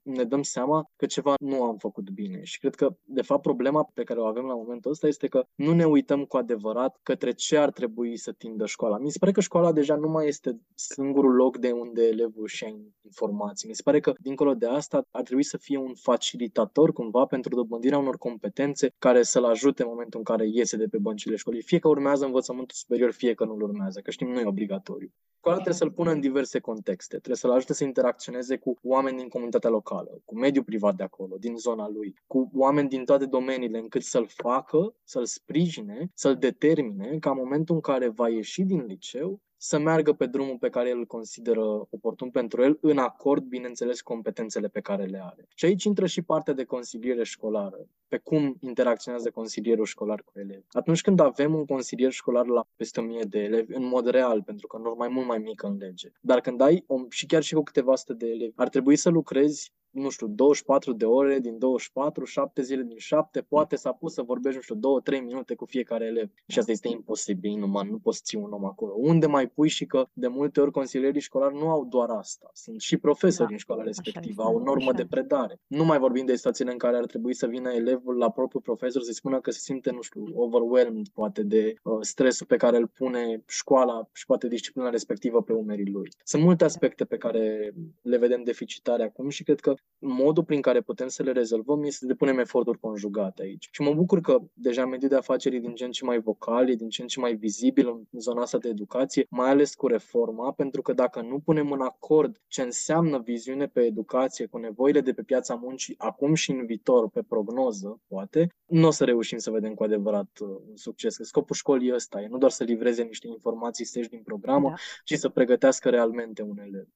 ne 0.01 0.23
dăm 0.23 0.41
seama 0.41 0.91
că 0.95 1.05
ceva 1.05 1.33
nu 1.39 1.63
am 1.63 1.77
făcut 1.77 2.09
bine. 2.09 2.43
Și 2.43 2.59
cred 2.59 2.75
că, 2.75 2.95
de 3.03 3.21
fapt, 3.21 3.41
problema 3.41 3.89
pe 3.93 4.03
care 4.03 4.19
o 4.19 4.25
avem 4.25 4.45
la 4.45 4.55
momentul 4.55 4.91
ăsta 4.91 5.07
este 5.07 5.27
că 5.27 5.45
nu 5.55 5.73
ne 5.73 5.85
uităm 5.85 6.25
cu 6.25 6.37
adevărat 6.37 6.99
către 7.03 7.31
ce 7.31 7.57
ar 7.57 7.71
trebui 7.71 8.17
să 8.17 8.31
tindă 8.31 8.65
școala. 8.65 8.97
Mi 8.97 9.11
se 9.11 9.17
pare 9.19 9.31
că 9.31 9.41
școala 9.41 9.71
deja 9.71 9.95
nu 9.95 10.07
mai 10.07 10.27
este 10.27 10.59
singurul 10.75 11.33
loc 11.35 11.57
de 11.57 11.71
unde 11.71 12.03
elevul 12.07 12.43
își 12.43 12.63
ia 12.63 12.75
informații. 13.03 13.67
Mi 13.67 13.75
se 13.75 13.81
pare 13.83 13.99
că, 13.99 14.13
dincolo 14.19 14.53
de 14.53 14.67
asta, 14.67 15.07
ar 15.11 15.23
trebui 15.23 15.43
să 15.43 15.57
fie 15.57 15.77
un 15.77 15.93
facilitator, 15.95 16.93
cumva, 16.93 17.25
pentru 17.25 17.55
dobândirea 17.55 17.97
unor 17.97 18.17
competențe 18.17 18.93
care 18.97 19.23
să-l 19.23 19.45
ajute 19.45 19.81
în 19.81 19.89
momentul 19.89 20.19
în 20.19 20.25
care 20.25 20.47
iese 20.47 20.77
de 20.77 20.87
pe 20.87 20.97
băncile 20.97 21.35
școlii. 21.35 21.61
Fie 21.61 21.79
că 21.79 21.87
urmează 21.87 22.25
învățământul 22.25 22.75
superior, 22.75 23.11
fie 23.11 23.33
că 23.33 23.45
nu-l 23.45 23.61
urmează, 23.61 23.99
că 23.99 24.11
știm, 24.11 24.27
nu 24.27 24.39
e 24.39 24.45
obligatoriu. 24.45 25.11
Școala 25.47 25.63
trebuie 25.63 25.87
să-l 25.87 26.03
pună 26.03 26.11
în 26.11 26.19
diverse 26.19 26.59
contexte, 26.59 27.15
trebuie 27.15 27.35
să-l 27.35 27.51
ajute 27.51 27.73
să 27.73 27.83
interacționeze 27.83 28.57
cu 28.57 28.77
oameni 28.83 29.17
din 29.17 29.27
comunitatea 29.27 29.69
locală, 29.69 30.21
cu 30.25 30.37
mediul 30.37 30.63
privat 30.63 30.95
de 30.95 31.03
acolo, 31.03 31.35
din 31.39 31.57
zona 31.57 31.89
lui, 31.89 32.15
cu 32.27 32.49
oameni 32.53 32.89
din 32.89 33.05
toate 33.05 33.25
domeniile, 33.25 33.77
încât 33.77 34.03
să-l 34.03 34.27
facă, 34.27 34.95
să-l 35.03 35.25
sprijine, 35.25 36.11
să-l 36.13 36.37
determine 36.37 37.17
ca 37.19 37.29
în 37.29 37.37
momentul 37.37 37.75
în 37.75 37.81
care 37.81 38.07
va 38.07 38.29
ieși 38.29 38.63
din 38.63 38.85
liceu 38.85 39.41
să 39.57 39.79
meargă 39.79 40.13
pe 40.13 40.25
drumul 40.25 40.57
pe 40.57 40.69
care 40.69 40.89
el 40.89 40.97
îl 40.97 41.05
consideră 41.05 41.61
oportun 41.89 42.29
pentru 42.29 42.63
el, 42.63 42.77
în 42.81 42.97
acord, 42.97 43.43
bineînțeles, 43.43 44.01
competențele 44.01 44.67
pe 44.67 44.79
care 44.79 45.05
le 45.05 45.19
are. 45.23 45.47
Și 45.55 45.65
aici 45.65 45.83
intră 45.83 46.05
și 46.05 46.21
partea 46.21 46.53
de 46.53 46.63
consiliere 46.63 47.23
școlară, 47.23 47.87
pe 48.07 48.17
cum 48.17 48.57
interacționează 48.59 49.29
consilierul 49.29 49.85
școlar 49.85 50.23
cu 50.25 50.39
elevi. 50.39 50.65
Atunci 50.71 51.01
când 51.01 51.19
avem 51.19 51.53
un 51.53 51.65
consilier 51.65 52.11
școlar 52.11 52.45
la 52.45 52.67
peste 52.75 52.99
1000 52.99 53.23
de 53.23 53.39
elevi, 53.39 53.73
în 53.73 53.83
mod 53.83 54.09
real, 54.09 54.43
pentru 54.43 54.67
că 54.67 54.77
normal 54.77 55.09
mult 55.09 55.27
mai 55.27 55.37
mică 55.37 55.67
în 55.67 55.77
lege, 55.77 56.11
dar 56.21 56.41
când 56.41 56.61
ai, 56.61 56.85
și 57.09 57.25
chiar 57.25 57.43
și 57.43 57.53
cu 57.53 57.63
câteva 57.63 57.95
sute 57.95 58.13
de 58.13 58.27
elevi, 58.27 58.53
ar 58.55 58.69
trebui 58.69 58.95
să 58.95 59.09
lucrezi 59.09 59.73
nu 59.97 60.09
știu, 60.09 60.27
24 60.27 60.93
de 60.93 61.05
ore 61.05 61.39
din 61.39 61.57
24, 61.57 62.25
7 62.25 62.61
zile 62.61 62.83
din 62.83 62.97
7, 62.97 63.41
poate 63.41 63.75
s-a 63.75 63.91
pus 63.91 64.13
să 64.13 64.21
vorbești, 64.21 64.57
nu 64.57 64.61
știu, 64.61 65.01
2-3 65.19 65.23
minute 65.23 65.55
cu 65.55 65.65
fiecare 65.65 66.05
elev. 66.05 66.29
Și 66.47 66.59
asta 66.59 66.71
este 66.71 66.87
imposibil, 66.87 67.51
inuman, 67.51 67.89
nu 67.89 67.97
poți 67.97 68.21
ții 68.23 68.37
un 68.37 68.51
om 68.51 68.65
acolo. 68.65 68.93
Unde 68.97 69.25
mai 69.25 69.47
pui 69.47 69.69
și 69.69 69.85
că 69.85 70.07
de 70.13 70.27
multe 70.27 70.61
ori 70.61 70.71
consilierii 70.71 71.21
școlari 71.21 71.55
nu 71.55 71.69
au 71.69 71.85
doar 71.85 72.09
asta. 72.09 72.49
Sunt 72.53 72.81
și 72.81 72.97
profesori 72.97 73.47
da, 73.47 73.53
în 73.53 73.59
școala 73.59 73.83
respectivă, 73.83 74.43
au 74.43 74.55
o 74.55 74.63
normă 74.63 74.91
de 74.91 75.05
predare. 75.05 75.59
Nu 75.67 75.85
mai 75.85 75.99
vorbim 75.99 76.25
de 76.25 76.35
situațiile 76.35 76.71
în 76.71 76.77
care 76.77 76.97
ar 76.97 77.05
trebui 77.05 77.33
să 77.33 77.47
vină 77.47 77.71
elevul 77.71 78.17
la 78.17 78.29
propriul 78.29 78.61
profesor 78.61 79.01
să-i 79.01 79.13
spună 79.13 79.39
că 79.39 79.51
se 79.51 79.59
simte, 79.59 79.91
nu 79.91 80.01
știu, 80.01 80.23
overwhelmed, 80.35 81.07
poate 81.07 81.43
de 81.43 81.73
uh, 81.83 81.97
stresul 82.01 82.45
pe 82.45 82.55
care 82.55 82.77
îl 82.77 82.87
pune 82.87 83.43
școala 83.47 84.09
și 84.13 84.25
poate 84.25 84.47
disciplina 84.47 84.89
respectivă 84.89 85.41
pe 85.41 85.53
umerii 85.53 85.91
lui. 85.91 86.09
Sunt 86.23 86.43
multe 86.43 86.63
aspecte 86.63 87.05
pe 87.05 87.17
care 87.17 87.73
le 88.01 88.17
vedem 88.17 88.43
deficitare 88.43 89.03
acum 89.03 89.29
și 89.29 89.43
cred 89.43 89.59
că 89.59 89.73
modul 89.99 90.43
prin 90.43 90.61
care 90.61 90.81
putem 90.81 91.07
să 91.07 91.23
le 91.23 91.31
rezolvăm 91.31 91.83
este 91.83 91.97
să 91.97 92.05
depunem 92.05 92.39
eforturi 92.39 92.79
conjugate 92.79 93.41
aici. 93.41 93.69
Și 93.71 93.81
mă 93.81 93.93
bucur 93.93 94.21
că 94.21 94.41
deja 94.53 94.85
mediul 94.85 95.09
de 95.09 95.15
afaceri 95.15 95.55
e 95.55 95.59
din 95.59 95.75
ce 95.75 95.85
în 95.85 95.91
ce 95.91 96.05
mai 96.05 96.19
vocal, 96.19 96.69
e 96.69 96.75
din 96.75 96.89
ce 96.89 97.01
în 97.01 97.07
ce 97.07 97.19
mai 97.19 97.35
vizibil 97.35 97.87
în 97.87 98.19
zona 98.19 98.41
asta 98.41 98.57
de 98.57 98.69
educație, 98.69 99.25
mai 99.29 99.49
ales 99.49 99.75
cu 99.75 99.87
reforma, 99.87 100.51
pentru 100.51 100.81
că 100.81 100.93
dacă 100.93 101.21
nu 101.21 101.39
punem 101.39 101.71
în 101.71 101.81
acord 101.81 102.41
ce 102.47 102.61
înseamnă 102.61 103.19
viziune 103.19 103.67
pe 103.67 103.81
educație 103.81 104.45
cu 104.45 104.57
nevoile 104.57 105.01
de 105.01 105.13
pe 105.13 105.23
piața 105.23 105.55
muncii 105.55 105.95
acum 105.97 106.33
și 106.33 106.51
în 106.51 106.65
viitor, 106.65 107.09
pe 107.09 107.21
prognoză, 107.27 108.01
poate, 108.07 108.47
nu 108.65 108.87
o 108.87 108.91
să 108.91 109.03
reușim 109.03 109.37
să 109.37 109.51
vedem 109.51 109.73
cu 109.73 109.83
adevărat 109.83 110.29
uh, 110.39 110.47
un 110.69 110.75
succes. 110.75 111.17
Scopul 111.21 111.55
școlii 111.55 111.93
ăsta 111.93 112.21
e 112.21 112.27
nu 112.27 112.37
doar 112.37 112.51
să 112.51 112.63
livreze 112.63 113.03
niște 113.03 113.27
informații 113.27 113.85
stești 113.85 114.11
din 114.11 114.21
programă, 114.21 114.69
da. 114.69 114.75
ci 115.03 115.13
să 115.13 115.29
pregătească 115.29 115.89
realmente 115.89 116.41
un 116.41 116.59
elev. 116.59 116.87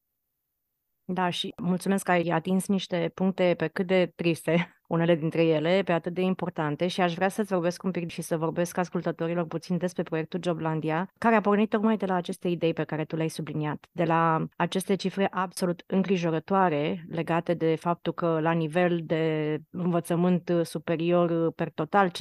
Da, 1.06 1.30
și 1.30 1.54
mulțumesc 1.62 2.04
că 2.04 2.12
ai 2.12 2.28
atins 2.28 2.68
niște 2.68 3.12
puncte 3.14 3.54
pe 3.58 3.68
cât 3.68 3.88
de 3.88 4.12
triste 4.16 4.81
unele 4.92 5.16
dintre 5.16 5.44
ele 5.46 5.82
pe 5.86 5.92
atât 5.92 6.14
de 6.14 6.22
importante 6.22 6.88
și 6.88 7.02
aș 7.02 7.14
vrea 7.14 7.30
să-ți 7.30 7.54
vorbesc 7.54 7.84
un 7.84 7.92
pic 7.92 8.10
și 8.10 8.22
să 8.22 8.38
vorbesc 8.38 8.78
ascultătorilor 8.78 9.46
puțin 9.46 9.78
despre 9.78 10.04
proiectul 10.04 10.40
Joblandia, 10.44 11.10
care 11.18 11.36
a 11.36 11.42
pornit 11.42 11.70
tocmai 11.70 11.98
de 11.98 12.06
la 12.06 12.16
aceste 12.16 12.48
idei 12.48 12.74
pe 12.74 12.84
care 12.84 13.06
tu 13.06 13.16
le-ai 13.16 13.30
subliniat, 13.30 13.88
de 13.92 14.04
la 14.04 14.46
aceste 14.56 14.96
cifre 14.96 15.28
absolut 15.32 15.84
îngrijorătoare 15.88 17.06
legate 17.10 17.54
de 17.54 17.76
faptul 17.76 18.14
că 18.14 18.40
la 18.42 18.52
nivel 18.52 19.00
de 19.04 19.58
învățământ 19.70 20.52
superior 20.64 21.52
per 21.52 21.70
total, 21.70 22.10
50% 22.10 22.12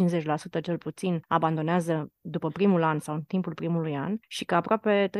cel 0.63 0.79
puțin 0.79 1.21
abandonează 1.29 2.13
după 2.21 2.49
primul 2.49 2.83
an 2.83 2.99
sau 2.99 3.15
în 3.15 3.23
timpul 3.23 3.55
primului 3.55 3.97
an 3.97 4.19
și 4.29 4.45
că 4.45 4.55
aproape 4.55 5.11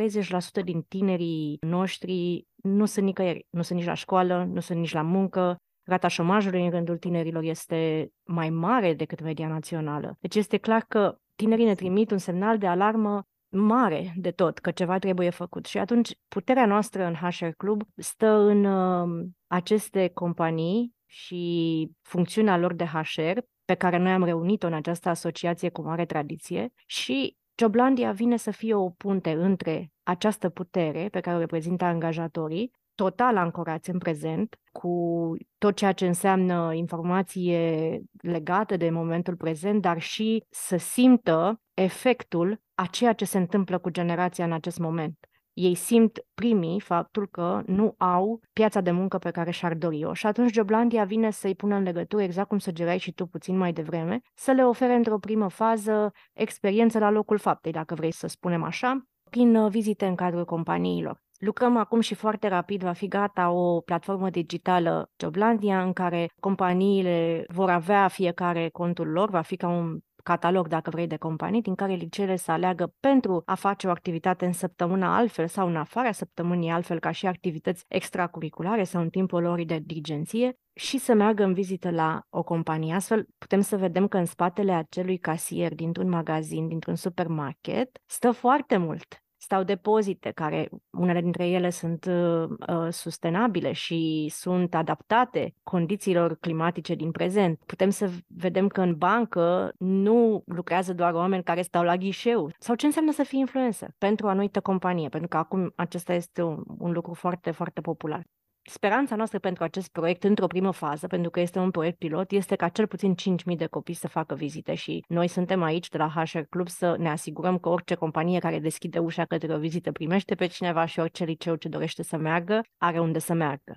30% 0.61 0.63
din 0.63 0.81
tinerii 0.81 1.57
noștri 1.61 2.45
nu 2.55 2.85
sunt 2.85 3.05
nicăieri, 3.05 3.47
nu 3.49 3.61
sunt 3.61 3.77
nici 3.77 3.87
la 3.87 3.93
școală, 3.93 4.49
nu 4.53 4.59
sunt 4.59 4.79
nici 4.79 4.93
la 4.93 5.01
muncă, 5.01 5.57
Rata 5.83 6.07
șomajului 6.07 6.65
în 6.65 6.69
rândul 6.69 6.97
tinerilor 6.97 7.43
este 7.43 8.09
mai 8.23 8.49
mare 8.49 8.93
decât 8.93 9.21
media 9.21 9.47
națională. 9.47 10.17
Deci 10.19 10.35
este 10.35 10.57
clar 10.57 10.85
că 10.87 11.15
tinerii 11.35 11.65
ne 11.65 11.75
trimit 11.75 12.11
un 12.11 12.17
semnal 12.17 12.57
de 12.57 12.67
alarmă 12.67 13.23
mare 13.49 14.13
de 14.15 14.31
tot, 14.31 14.59
că 14.59 14.71
ceva 14.71 14.97
trebuie 14.97 15.29
făcut. 15.29 15.65
Și 15.65 15.77
atunci 15.77 16.11
puterea 16.27 16.65
noastră 16.65 17.05
în 17.05 17.13
HR 17.13 17.47
Club 17.57 17.81
stă 17.95 18.27
în 18.27 18.65
uh, 18.65 19.25
aceste 19.47 20.07
companii 20.13 20.93
și 21.05 21.89
funcțiunea 22.01 22.57
lor 22.57 22.73
de 22.73 22.85
HR, 22.85 23.37
pe 23.65 23.73
care 23.73 23.97
noi 23.97 24.11
am 24.11 24.23
reunit-o 24.23 24.67
în 24.67 24.73
această 24.73 25.09
asociație 25.09 25.69
cu 25.69 25.81
mare 25.81 26.05
tradiție 26.05 26.73
și 26.85 27.35
Joblandia 27.59 28.11
vine 28.11 28.37
să 28.37 28.51
fie 28.51 28.73
o 28.73 28.89
punte 28.89 29.31
între 29.31 29.91
această 30.03 30.49
putere 30.49 31.07
pe 31.11 31.19
care 31.19 31.35
o 31.35 31.39
reprezintă 31.39 31.85
angajatorii 31.85 32.71
total 32.95 33.37
ancorați 33.37 33.89
în 33.89 33.97
prezent, 33.97 34.55
cu 34.71 35.35
tot 35.57 35.75
ceea 35.75 35.91
ce 35.91 36.07
înseamnă 36.07 36.73
informație 36.73 38.01
legată 38.21 38.77
de 38.77 38.89
momentul 38.89 39.35
prezent, 39.35 39.81
dar 39.81 40.01
și 40.01 40.45
să 40.49 40.77
simtă 40.77 41.61
efectul 41.73 42.61
a 42.73 42.85
ceea 42.85 43.13
ce 43.13 43.25
se 43.25 43.37
întâmplă 43.37 43.77
cu 43.77 43.89
generația 43.89 44.45
în 44.45 44.51
acest 44.51 44.79
moment. 44.79 45.17
ei 45.53 45.75
simt 45.75 46.19
primii 46.33 46.79
faptul 46.79 47.27
că 47.27 47.61
nu 47.65 47.95
au 47.97 48.39
piața 48.53 48.81
de 48.81 48.91
muncă 48.91 49.17
pe 49.17 49.31
care 49.31 49.51
și-ar 49.51 49.73
dori-o 49.73 50.13
și 50.13 50.25
atunci 50.25 50.53
Joblandia 50.53 51.03
vine 51.03 51.31
să-i 51.31 51.55
pună 51.55 51.75
în 51.75 51.83
legătură, 51.83 52.23
exact 52.23 52.47
cum 52.47 52.57
sugerai 52.57 52.97
și 52.97 53.13
tu 53.13 53.25
puțin 53.25 53.57
mai 53.57 53.73
devreme, 53.73 54.19
să 54.33 54.51
le 54.51 54.65
ofere 54.65 54.93
într-o 54.93 55.17
primă 55.17 55.49
fază 55.49 56.11
experiență 56.33 56.99
la 56.99 57.09
locul 57.09 57.37
faptei, 57.37 57.71
dacă 57.71 57.95
vrei 57.95 58.11
să 58.11 58.27
spunem 58.27 58.63
așa, 58.63 59.05
prin 59.29 59.55
uh, 59.55 59.71
vizite 59.71 60.05
în 60.05 60.15
cadrul 60.15 60.45
companiilor. 60.45 61.21
Lucrăm 61.41 61.77
acum 61.77 61.99
și 61.99 62.15
foarte 62.15 62.47
rapid, 62.47 62.83
va 62.83 62.91
fi 62.91 63.07
gata 63.07 63.49
o 63.49 63.79
platformă 63.79 64.29
digitală 64.29 65.09
Joblandia 65.17 65.83
în 65.83 65.93
care 65.93 66.27
companiile 66.39 67.45
vor 67.47 67.69
avea 67.69 68.07
fiecare 68.07 68.69
contul 68.69 69.07
lor, 69.07 69.29
va 69.29 69.41
fi 69.41 69.55
ca 69.55 69.67
un 69.67 69.99
catalog, 70.23 70.67
dacă 70.67 70.89
vrei, 70.89 71.07
de 71.07 71.17
companii, 71.17 71.61
din 71.61 71.75
care 71.75 71.93
liceele 71.93 72.35
să 72.35 72.51
aleagă 72.51 72.93
pentru 72.99 73.41
a 73.45 73.55
face 73.55 73.87
o 73.87 73.89
activitate 73.89 74.45
în 74.45 74.53
săptămâna 74.53 75.15
altfel 75.15 75.47
sau 75.47 75.67
în 75.67 75.75
afara 75.75 76.11
săptămânii 76.11 76.69
altfel, 76.69 76.99
ca 76.99 77.11
și 77.11 77.27
activități 77.27 77.85
extracurriculare 77.87 78.83
sau 78.83 79.01
în 79.01 79.09
timpul 79.09 79.41
lor 79.41 79.63
de 79.63 79.79
dirigenție 79.85 80.57
și 80.73 80.97
să 80.97 81.13
meargă 81.13 81.43
în 81.43 81.53
vizită 81.53 81.91
la 81.91 82.21
o 82.29 82.43
companie. 82.43 82.93
Astfel 82.93 83.27
putem 83.37 83.61
să 83.61 83.77
vedem 83.77 84.07
că 84.07 84.17
în 84.17 84.25
spatele 84.25 84.71
acelui 84.71 85.17
casier 85.17 85.73
dintr-un 85.73 86.09
magazin, 86.09 86.67
dintr-un 86.67 86.95
supermarket, 86.95 87.89
stă 88.05 88.31
foarte 88.31 88.77
mult 88.77 89.23
stau 89.51 89.63
depozite, 89.63 90.31
care 90.31 90.69
unele 90.89 91.21
dintre 91.21 91.47
ele 91.47 91.69
sunt 91.69 92.05
uh, 92.05 92.43
uh, 92.67 92.87
sustenabile 92.89 93.71
și 93.71 94.27
sunt 94.29 94.75
adaptate 94.75 95.53
condițiilor 95.63 96.35
climatice 96.35 96.95
din 96.95 97.11
prezent. 97.11 97.59
Putem 97.65 97.89
să 97.89 98.09
vedem 98.27 98.67
că 98.67 98.81
în 98.81 98.95
bancă 98.95 99.71
nu 99.77 100.43
lucrează 100.45 100.93
doar 100.93 101.13
oameni 101.13 101.43
care 101.43 101.61
stau 101.61 101.83
la 101.83 101.97
ghișeu. 101.97 102.51
Sau 102.59 102.75
ce 102.75 102.85
înseamnă 102.85 103.11
să 103.11 103.23
fii 103.23 103.39
influencer 103.39 103.89
pentru 103.97 104.25
o 104.25 104.29
anumită 104.29 104.59
companie, 104.59 105.09
pentru 105.09 105.29
că 105.29 105.37
acum 105.37 105.73
acesta 105.75 106.13
este 106.13 106.41
un, 106.41 106.63
un 106.77 106.91
lucru 106.91 107.13
foarte, 107.13 107.51
foarte 107.51 107.81
popular. 107.81 108.23
Speranța 108.63 109.15
noastră 109.15 109.39
pentru 109.39 109.63
acest 109.63 109.87
proiect, 109.87 110.23
într-o 110.23 110.47
primă 110.47 110.71
fază, 110.71 111.07
pentru 111.07 111.29
că 111.29 111.39
este 111.39 111.59
un 111.59 111.71
proiect 111.71 111.97
pilot, 111.97 112.31
este 112.31 112.55
ca 112.55 112.69
cel 112.69 112.87
puțin 112.87 113.15
5.000 113.51 113.57
de 113.57 113.65
copii 113.65 113.93
să 113.93 114.07
facă 114.07 114.35
vizite 114.35 114.73
și 114.73 115.03
noi 115.07 115.27
suntem 115.27 115.63
aici 115.63 115.89
de 115.89 115.97
la 115.97 116.09
HR 116.09 116.39
Club 116.39 116.67
să 116.67 116.95
ne 116.97 117.09
asigurăm 117.09 117.57
că 117.57 117.69
orice 117.69 117.95
companie 117.95 118.39
care 118.39 118.59
deschide 118.59 118.99
ușa 118.99 119.25
către 119.25 119.53
o 119.53 119.57
vizită 119.57 119.91
primește 119.91 120.35
pe 120.35 120.45
cineva 120.45 120.85
și 120.85 120.99
orice 120.99 121.23
liceu 121.23 121.55
ce 121.55 121.67
dorește 121.69 122.03
să 122.03 122.17
meargă 122.17 122.61
are 122.77 122.99
unde 122.99 123.19
să 123.19 123.33
meargă. 123.33 123.75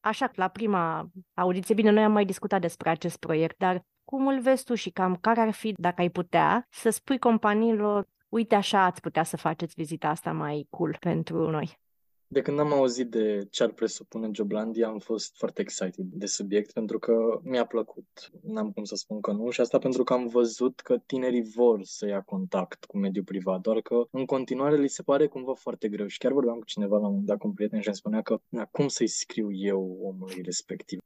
Așa, 0.00 0.30
la 0.34 0.48
prima 0.48 1.10
audiție, 1.34 1.74
bine, 1.74 1.90
noi 1.90 2.02
am 2.02 2.12
mai 2.12 2.24
discutat 2.24 2.60
despre 2.60 2.90
acest 2.90 3.16
proiect, 3.16 3.58
dar 3.58 3.84
cum 4.04 4.26
îl 4.26 4.40
vezi 4.40 4.64
tu 4.64 4.74
și 4.74 4.90
cam 4.90 5.16
care 5.16 5.40
ar 5.40 5.50
fi, 5.50 5.74
dacă 5.76 6.00
ai 6.00 6.08
putea, 6.08 6.66
să 6.70 6.90
spui 6.90 7.18
companiilor, 7.18 8.06
uite 8.28 8.54
așa 8.54 8.84
ați 8.84 9.00
putea 9.00 9.22
să 9.22 9.36
faceți 9.36 9.74
vizita 9.76 10.08
asta 10.08 10.32
mai 10.32 10.66
cool 10.70 10.96
pentru 11.00 11.50
noi? 11.50 11.82
De 12.26 12.42
când 12.42 12.58
am 12.58 12.72
auzit 12.72 13.10
de 13.10 13.46
ce 13.50 13.62
ar 13.62 13.72
presupune 13.72 14.28
Joblandia, 14.32 14.88
am 14.88 14.98
fost 14.98 15.36
foarte 15.36 15.60
excited 15.60 16.04
de 16.12 16.26
subiect 16.26 16.72
pentru 16.72 16.98
că 16.98 17.40
mi-a 17.42 17.66
plăcut. 17.66 18.30
N-am 18.42 18.72
cum 18.72 18.84
să 18.84 18.94
spun 18.94 19.20
că 19.20 19.32
nu 19.32 19.50
și 19.50 19.60
asta 19.60 19.78
pentru 19.78 20.04
că 20.04 20.12
am 20.12 20.26
văzut 20.26 20.80
că 20.80 20.98
tinerii 21.06 21.42
vor 21.42 21.80
să 21.82 22.06
ia 22.06 22.20
contact 22.20 22.84
cu 22.84 22.98
mediul 22.98 23.24
privat, 23.24 23.60
doar 23.60 23.80
că 23.80 24.06
în 24.10 24.24
continuare 24.24 24.76
li 24.76 24.88
se 24.88 25.02
pare 25.02 25.26
cumva 25.26 25.54
foarte 25.54 25.88
greu. 25.88 26.06
Și 26.06 26.18
chiar 26.18 26.32
vorbeam 26.32 26.58
cu 26.58 26.64
cineva 26.64 26.96
la 26.96 27.02
un 27.02 27.08
moment 27.08 27.26
dat, 27.26 27.38
cu 27.38 27.46
un 27.46 27.52
prieten 27.52 27.80
și 27.80 27.86
îmi 27.86 27.96
spunea 27.96 28.22
că 28.22 28.40
cum 28.70 28.88
să-i 28.88 29.06
scriu 29.06 29.52
eu 29.52 29.98
omului 30.02 30.42
respectiv 30.42 30.98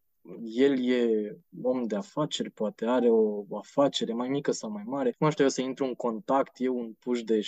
el 0.45 0.89
e 0.89 1.37
om 1.63 1.85
de 1.85 1.97
afaceri, 1.97 2.51
poate 2.51 2.87
are 2.87 3.09
o 3.11 3.45
afacere 3.57 4.13
mai 4.13 4.29
mică 4.29 4.53
sau 4.53 4.71
mai 4.71 4.83
mare. 4.87 5.15
Cum 5.19 5.31
știu 5.31 5.45
eu 5.45 5.51
să 5.51 5.61
intru 5.61 5.85
în 5.85 5.95
contact, 5.95 6.53
eu 6.57 6.79
un 6.79 6.93
puș 6.99 7.23
de 7.23 7.41
17-18 7.41 7.43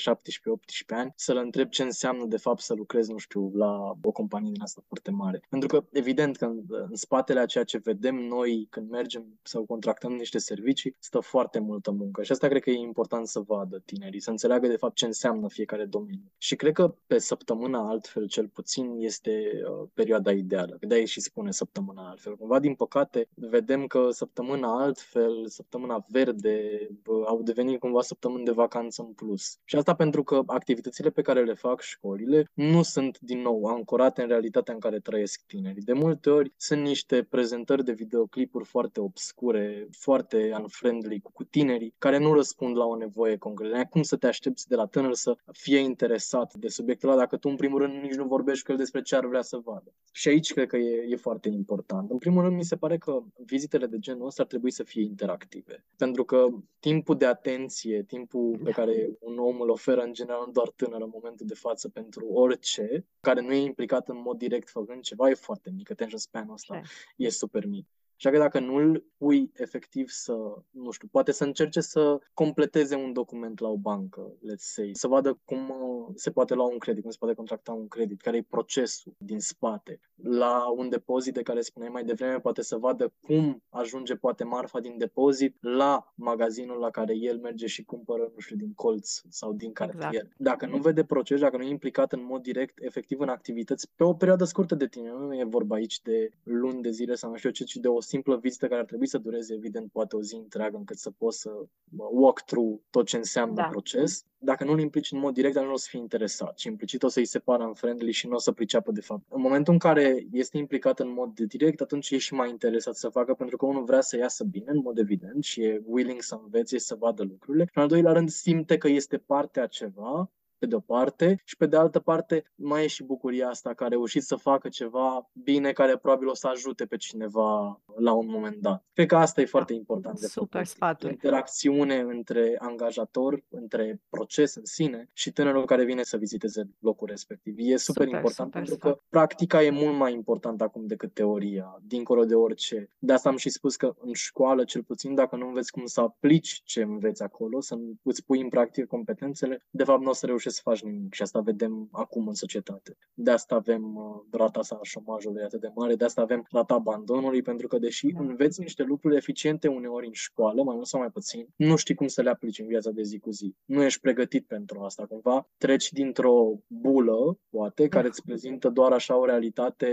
ani, 0.89 1.13
să-l 1.17 1.37
întreb 1.37 1.69
ce 1.69 1.83
înseamnă 1.83 2.25
de 2.27 2.37
fapt 2.37 2.61
să 2.61 2.75
lucrez, 2.75 3.09
nu 3.09 3.19
știu, 3.19 3.51
la 3.55 3.97
o 4.03 4.11
companie 4.11 4.51
din 4.53 4.63
asta 4.63 4.83
foarte 4.87 5.11
mare. 5.11 5.43
Pentru 5.49 5.69
că, 5.69 5.85
evident, 5.93 6.37
că 6.37 6.45
în, 6.45 6.63
în 6.69 6.95
spatele 6.95 7.41
a 7.41 7.47
ceea 7.47 7.65
ce 7.65 7.79
vedem 7.79 8.15
noi 8.15 8.67
când 8.71 8.91
mergem 8.91 9.39
sau 9.43 9.65
contractăm 9.65 10.13
niște 10.13 10.39
servicii, 10.39 10.97
stă 10.99 11.21
foarte 11.21 11.59
multă 11.59 11.91
muncă. 11.91 12.23
Și 12.23 12.33
asta 12.33 12.49
cred 12.49 12.63
că 12.63 12.71
e 12.71 12.79
important 12.79 13.27
să 13.27 13.41
vadă 13.41 13.83
tinerii, 13.85 14.21
să 14.21 14.31
înțeleagă 14.31 14.67
de 14.67 14.77
fapt 14.77 14.95
ce 14.95 15.07
înseamnă 15.07 15.49
fiecare 15.49 15.85
domeniu. 15.85 16.33
Și 16.39 16.57
cred 16.57 16.73
că 16.73 16.95
pe 17.07 17.19
săptămâna 17.19 17.89
altfel, 17.89 18.27
cel 18.27 18.49
puțin, 18.49 18.95
este 18.99 19.63
uh, 19.71 19.89
perioada 19.95 20.33
ideală. 20.33 20.77
De-aia 20.81 21.05
și 21.05 21.21
spune 21.21 21.51
săptămâna 21.51 22.09
altfel. 22.09 22.37
Cumva, 22.37 22.59
din 22.59 22.70
păcate, 22.75 23.29
vedem 23.35 23.87
că 23.87 24.07
săptămâna 24.11 24.83
altfel, 24.83 25.47
săptămâna 25.47 26.05
verde, 26.09 26.89
au 27.27 27.43
devenit 27.43 27.79
cumva 27.79 28.03
săptămâni 28.03 28.45
de 28.45 28.51
vacanță 28.51 29.03
în 29.03 29.13
plus. 29.13 29.59
Și 29.65 29.77
asta 29.77 29.95
pentru 29.95 30.23
că 30.23 30.43
activitățile 30.47 31.11
pe 31.11 31.23
care 31.23 31.45
le 31.45 31.55
fac 31.55 31.81
școlile 31.81 32.51
nu 32.55 32.83
sunt, 32.83 33.19
din 33.21 33.41
nou, 33.41 33.65
ancorate 33.65 34.23
în 34.23 34.29
realitatea 34.29 34.75
în 34.75 34.81
care 34.81 34.99
trăiesc 34.99 35.43
tinerii. 35.47 35.83
De 35.83 35.93
multe 35.93 36.31
ori 36.31 36.53
sunt 36.57 36.83
niște 36.83 37.23
prezentări 37.23 37.85
de 37.85 37.93
videoclipuri 37.93 38.65
foarte 38.65 39.01
obscure, 39.01 39.89
foarte 39.91 40.57
unfriendly 40.61 41.21
cu 41.33 41.45
tinerii, 41.45 41.95
care 41.99 42.19
nu 42.19 42.35
răspund 42.35 42.77
la 42.77 42.85
o 42.85 42.97
nevoie 42.97 43.37
concretă. 43.37 43.87
Cum 43.91 44.03
să 44.03 44.17
te 44.17 44.27
aștepți 44.27 44.69
de 44.69 44.75
la 44.75 44.87
tânăr 44.87 45.15
să 45.15 45.37
fie 45.53 45.79
interesat 45.79 46.55
de 46.55 46.69
subiectul 46.69 47.09
ăla 47.09 47.19
dacă 47.19 47.37
tu, 47.37 47.49
în 47.49 47.57
primul 47.57 47.79
rând, 47.79 48.03
nici 48.03 48.15
nu 48.15 48.25
vorbești 48.25 48.65
cu 48.65 48.73
el 48.73 48.77
despre 48.79 49.03
ce 49.03 49.17
ar 49.17 49.27
vrea 49.27 49.43
să 49.43 49.61
vadă. 49.65 49.93
Și 50.13 50.29
aici 50.29 50.53
cred 50.53 50.67
că 50.67 50.77
e, 50.77 51.07
e 51.09 51.17
foarte 51.17 51.49
important. 51.49 52.11
În 52.11 52.19
primul 52.19 52.43
rând, 52.43 52.50
mi 52.55 52.65
se 52.65 52.77
pare 52.77 52.99
că 52.99 53.23
vizitele 53.45 53.87
de 53.87 53.99
genul 53.99 54.27
ăsta 54.27 54.43
ar 54.43 54.49
trebui 54.49 54.71
să 54.71 54.83
fie 54.83 55.03
interactive. 55.03 55.85
Pentru 55.97 56.25
că 56.25 56.47
timpul 56.81 57.17
de 57.17 57.27
atenție, 57.27 58.03
timpul 58.03 58.61
pe 58.65 58.71
care 58.71 59.11
un 59.21 59.39
om 59.39 59.61
îl 59.61 59.69
oferă 59.69 60.01
în 60.01 60.13
general, 60.13 60.43
nu 60.47 60.53
doar 60.53 60.69
tânăr 60.69 61.01
în 61.01 61.11
momentul 61.13 61.47
de 61.47 61.55
față 61.55 61.89
pentru 61.89 62.27
orice, 62.27 63.07
care 63.21 63.41
nu 63.41 63.53
e 63.53 63.63
implicat 63.63 64.09
în 64.09 64.21
mod 64.25 64.39
direct 64.39 64.69
făcând 64.69 65.03
ceva, 65.03 65.29
e 65.29 65.35
foarte 65.35 65.71
mic. 65.77 65.91
Attention 65.91 66.19
span-ul 66.19 66.53
ăsta 66.53 66.81
e 67.17 67.29
super 67.29 67.67
mic. 67.67 67.87
Așa 68.23 68.31
că 68.31 68.39
dacă 68.39 68.61
nu 68.61 68.75
îl 68.75 69.05
pui 69.17 69.51
efectiv 69.55 70.09
să, 70.09 70.33
nu 70.71 70.91
știu, 70.91 71.09
poate 71.11 71.33
să 71.33 71.45
încerce 71.45 71.81
să 71.81 72.19
completeze 72.35 72.95
un 72.95 73.13
document 73.13 73.61
la 73.61 73.69
o 73.69 73.77
bancă, 73.77 74.33
let's 74.39 74.57
say, 74.75 74.91
să 74.93 75.09
vadă 75.09 75.41
cum 75.45 75.71
uh, 75.71 76.13
se 76.15 76.31
poate 76.31 76.55
lua 76.55 76.65
un 76.65 76.79
credit, 76.79 77.03
cum 77.03 77.11
se 77.11 77.17
poate 77.21 77.35
contracta 77.35 77.73
un 77.73 77.89
credit, 77.89 78.21
care 78.21 78.37
e 78.37 78.43
procesul 78.43 79.13
din 79.19 79.39
spate. 79.39 80.01
La 80.15 80.71
un 80.77 80.89
depozit 80.89 81.35
de 81.35 81.43
care 81.43 81.61
spuneai 81.61 81.93
mai 81.93 82.05
devreme, 82.05 82.39
poate 82.39 82.63
să 82.63 82.77
vadă 82.77 83.13
cum 83.21 83.63
ajunge 83.69 84.15
poate 84.15 84.45
marfa 84.45 84.81
din 84.81 84.99
depozit 84.99 85.57
la 85.61 86.13
magazinul 86.15 86.79
la 86.79 86.91
care 86.91 87.17
el 87.17 87.39
merge 87.39 87.67
și 87.67 87.85
cumpără, 87.85 88.31
nu 88.35 88.39
știu, 88.39 88.57
din 88.57 88.73
colț 88.75 89.21
sau 89.29 89.53
din 89.53 89.73
cartier. 89.73 90.13
Exact. 90.13 90.35
Dacă 90.37 90.67
nu 90.67 90.77
vede 90.77 91.05
proces, 91.05 91.41
dacă 91.41 91.57
nu 91.57 91.63
e 91.63 91.69
implicat 91.69 92.13
în 92.13 92.25
mod 92.25 92.43
direct, 92.43 92.79
efectiv 92.83 93.21
în 93.21 93.29
activități, 93.29 93.91
pe 93.97 94.05
o 94.05 94.15
perioadă 94.15 94.45
scurtă 94.45 94.75
de 94.75 94.87
timp, 94.87 95.07
nu 95.07 95.35
e 95.35 95.45
vorba 95.45 95.75
aici 95.75 96.01
de 96.01 96.31
luni 96.43 96.83
de 96.83 96.91
zile 96.91 97.15
sau 97.15 97.31
nu 97.31 97.37
știu 97.37 97.51
ce, 97.51 97.65
ci 97.65 97.77
de 97.77 97.89
o 97.89 98.01
simplă 98.11 98.37
vizită 98.37 98.67
care 98.67 98.81
ar 98.81 98.87
trebui 98.87 99.07
să 99.07 99.19
dureze, 99.19 99.55
evident, 99.55 99.91
poate 99.91 100.17
o 100.17 100.23
zi 100.23 100.35
întreagă 100.35 100.77
încât 100.77 100.99
să 100.99 101.11
poți 101.11 101.41
să 101.41 101.51
walk 101.97 102.41
through 102.41 102.81
tot 102.91 103.07
ce 103.07 103.17
înseamnă 103.17 103.55
da. 103.55 103.63
proces. 103.63 104.25
Dacă 104.39 104.65
nu-l 104.65 104.81
implici 104.81 105.13
în 105.13 105.19
mod 105.19 105.35
direct, 105.35 105.55
nu 105.55 105.73
o 105.73 105.77
să 105.77 105.87
fie 105.91 105.99
interesat, 105.99 106.55
ci 106.55 106.65
implicit 106.65 107.03
o 107.03 107.09
să-i 107.09 107.25
separă 107.25 107.63
în 107.63 107.75
friendly 107.75 108.13
și 108.13 108.27
nu 108.27 108.35
o 108.35 108.39
să 108.39 108.53
priceapă 108.53 108.93
de 108.93 109.01
fapt. 109.01 109.23
În 109.29 109.41
momentul 109.41 109.73
în 109.73 109.79
care 109.79 110.27
este 110.33 110.59
implicat 110.59 111.01
în 111.01 111.13
mod 111.13 111.41
direct, 111.41 111.81
atunci 111.81 112.11
e 112.11 112.19
și 112.19 112.35
mai 112.35 112.51
interesat 112.51 112.95
să 112.95 113.09
facă, 113.09 113.35
pentru 113.35 113.57
că 113.57 113.67
unul 113.67 113.85
vrea 113.85 114.01
să 114.01 114.17
iasă 114.17 114.45
bine, 114.45 114.71
în 114.71 114.81
mod 114.85 114.99
evident, 114.99 115.45
și 115.45 115.63
e 115.63 115.83
willing 115.87 116.23
să 116.23 116.41
învețe, 116.43 116.79
să 116.79 116.95
vadă 116.95 117.23
lucrurile. 117.23 117.71
În 117.75 117.83
al 117.83 117.89
doilea 117.89 118.13
rând, 118.13 118.29
simte 118.29 118.79
că 118.79 118.89
este 118.89 119.19
parte 119.19 119.61
a 119.61 119.67
ceva 119.67 120.31
pe 120.61 120.67
de-o 120.67 120.81
parte, 120.81 121.41
și 121.45 121.57
pe 121.57 121.67
de 121.67 121.77
altă 121.77 121.99
parte 121.99 122.45
mai 122.55 122.85
e 122.85 122.87
și 122.87 123.03
bucuria 123.03 123.49
asta 123.49 123.75
că 123.75 123.85
a 123.85 123.89
reușit 123.89 124.23
să 124.23 124.37
facă 124.37 124.69
ceva 124.69 125.31
bine 125.33 125.73
care 125.73 125.97
probabil 125.97 126.29
o 126.29 126.35
să 126.35 126.47
ajute 126.49 126.85
pe 126.87 126.97
cineva 126.97 127.81
la 127.97 128.13
un 128.13 128.27
moment 128.29 128.57
dat. 128.57 128.85
Cred 128.93 129.07
că 129.07 129.17
asta 129.17 129.41
e 129.41 129.45
foarte 129.45 129.73
important. 129.73 130.21
De 130.21 130.27
Super 130.27 130.65
sfatul. 130.65 131.11
Interacțiune 131.11 131.99
între 131.99 132.57
angajator, 132.59 133.45
între 133.49 134.01
proces 134.09 134.55
în 134.55 134.65
sine 134.65 135.09
și 135.13 135.33
tânărul 135.33 135.65
care 135.65 135.85
vine 135.85 136.03
să 136.03 136.17
viziteze 136.17 136.71
locul 136.79 137.09
respectiv. 137.09 137.55
E 137.59 137.77
super, 137.77 137.79
super 137.79 138.07
important 138.07 138.53
super 138.53 138.61
pentru 138.61 138.75
sfat. 138.75 138.93
că 138.93 139.03
practica 139.09 139.63
e 139.63 139.71
mult 139.71 139.97
mai 139.97 140.13
importantă 140.13 140.65
acum 140.65 140.87
decât 140.87 141.15
teoria, 141.15 141.81
dincolo 141.83 142.25
de 142.25 142.35
orice. 142.35 142.91
De 142.99 143.13
asta 143.13 143.29
am 143.29 143.37
și 143.37 143.49
spus 143.49 143.77
că 143.77 143.95
în 144.01 144.13
școală, 144.13 144.65
cel 144.65 144.83
puțin, 144.83 145.15
dacă 145.15 145.37
nu 145.37 145.47
înveți 145.47 145.73
cum 145.73 145.87
să 145.87 146.01
aplici 146.01 146.63
ce 146.65 146.83
înveți 146.83 147.23
acolo, 147.23 147.61
să 147.61 147.79
îți 148.03 148.25
pui 148.25 148.41
în 148.41 148.49
practică 148.49 148.87
competențele, 148.87 149.65
de 149.71 149.85
fapt 149.85 150.03
nu 150.03 150.09
o 150.09 150.13
să 150.13 150.27
reușești 150.27 150.50
să 150.51 150.61
faci 150.63 150.83
nimic 150.83 151.15
și 151.15 151.23
asta 151.23 151.41
vedem 151.41 151.89
acum 151.93 152.29
în 152.29 152.35
societate. 152.35 152.97
De 153.15 153.31
asta 153.31 153.55
avem 153.55 153.97
uh, 153.97 154.03
rata 154.31 154.63
sa 154.63 154.79
a 154.83 154.85
șomajului 154.85 155.43
atât 155.43 155.61
de 155.61 155.71
mare, 155.75 155.95
de 155.95 156.05
asta 156.05 156.21
avem 156.21 156.47
rata 156.51 156.75
abandonului, 156.75 157.43
pentru 157.43 157.67
că 157.67 157.79
deși 157.79 158.01
deși 158.03 158.15
da. 158.15 158.21
înveți 158.21 158.61
niște 158.61 158.83
lucruri 158.83 159.17
eficiente 159.17 159.69
uneori 159.69 160.07
în 160.07 160.13
școală, 160.13 160.63
mai 160.63 160.75
mult 160.75 160.87
sau 160.87 161.01
mai 161.01 161.11
puțin, 161.11 161.47
nu 161.57 161.77
știi 161.77 161.95
cum 161.95 162.07
să 162.07 162.23
le 162.23 162.31
aplici 162.31 162.59
în 162.59 162.67
viața 162.67 162.91
de 162.91 163.03
zi 163.03 163.19
cu 163.19 163.31
zi. 163.31 163.55
Nu 163.65 163.83
ești 163.83 164.01
pregătit 164.01 164.47
pentru 164.47 164.81
asta. 164.81 165.07
Cumva 165.07 165.49
treci 165.57 165.93
dintr-o 165.93 166.59
bulă, 166.67 167.39
poate, 167.49 167.89
care 167.89 168.07
îți 168.07 168.23
prezintă 168.23 168.69
doar 168.69 168.93
așa 168.93 169.17
o 169.17 169.25
realitate 169.25 169.89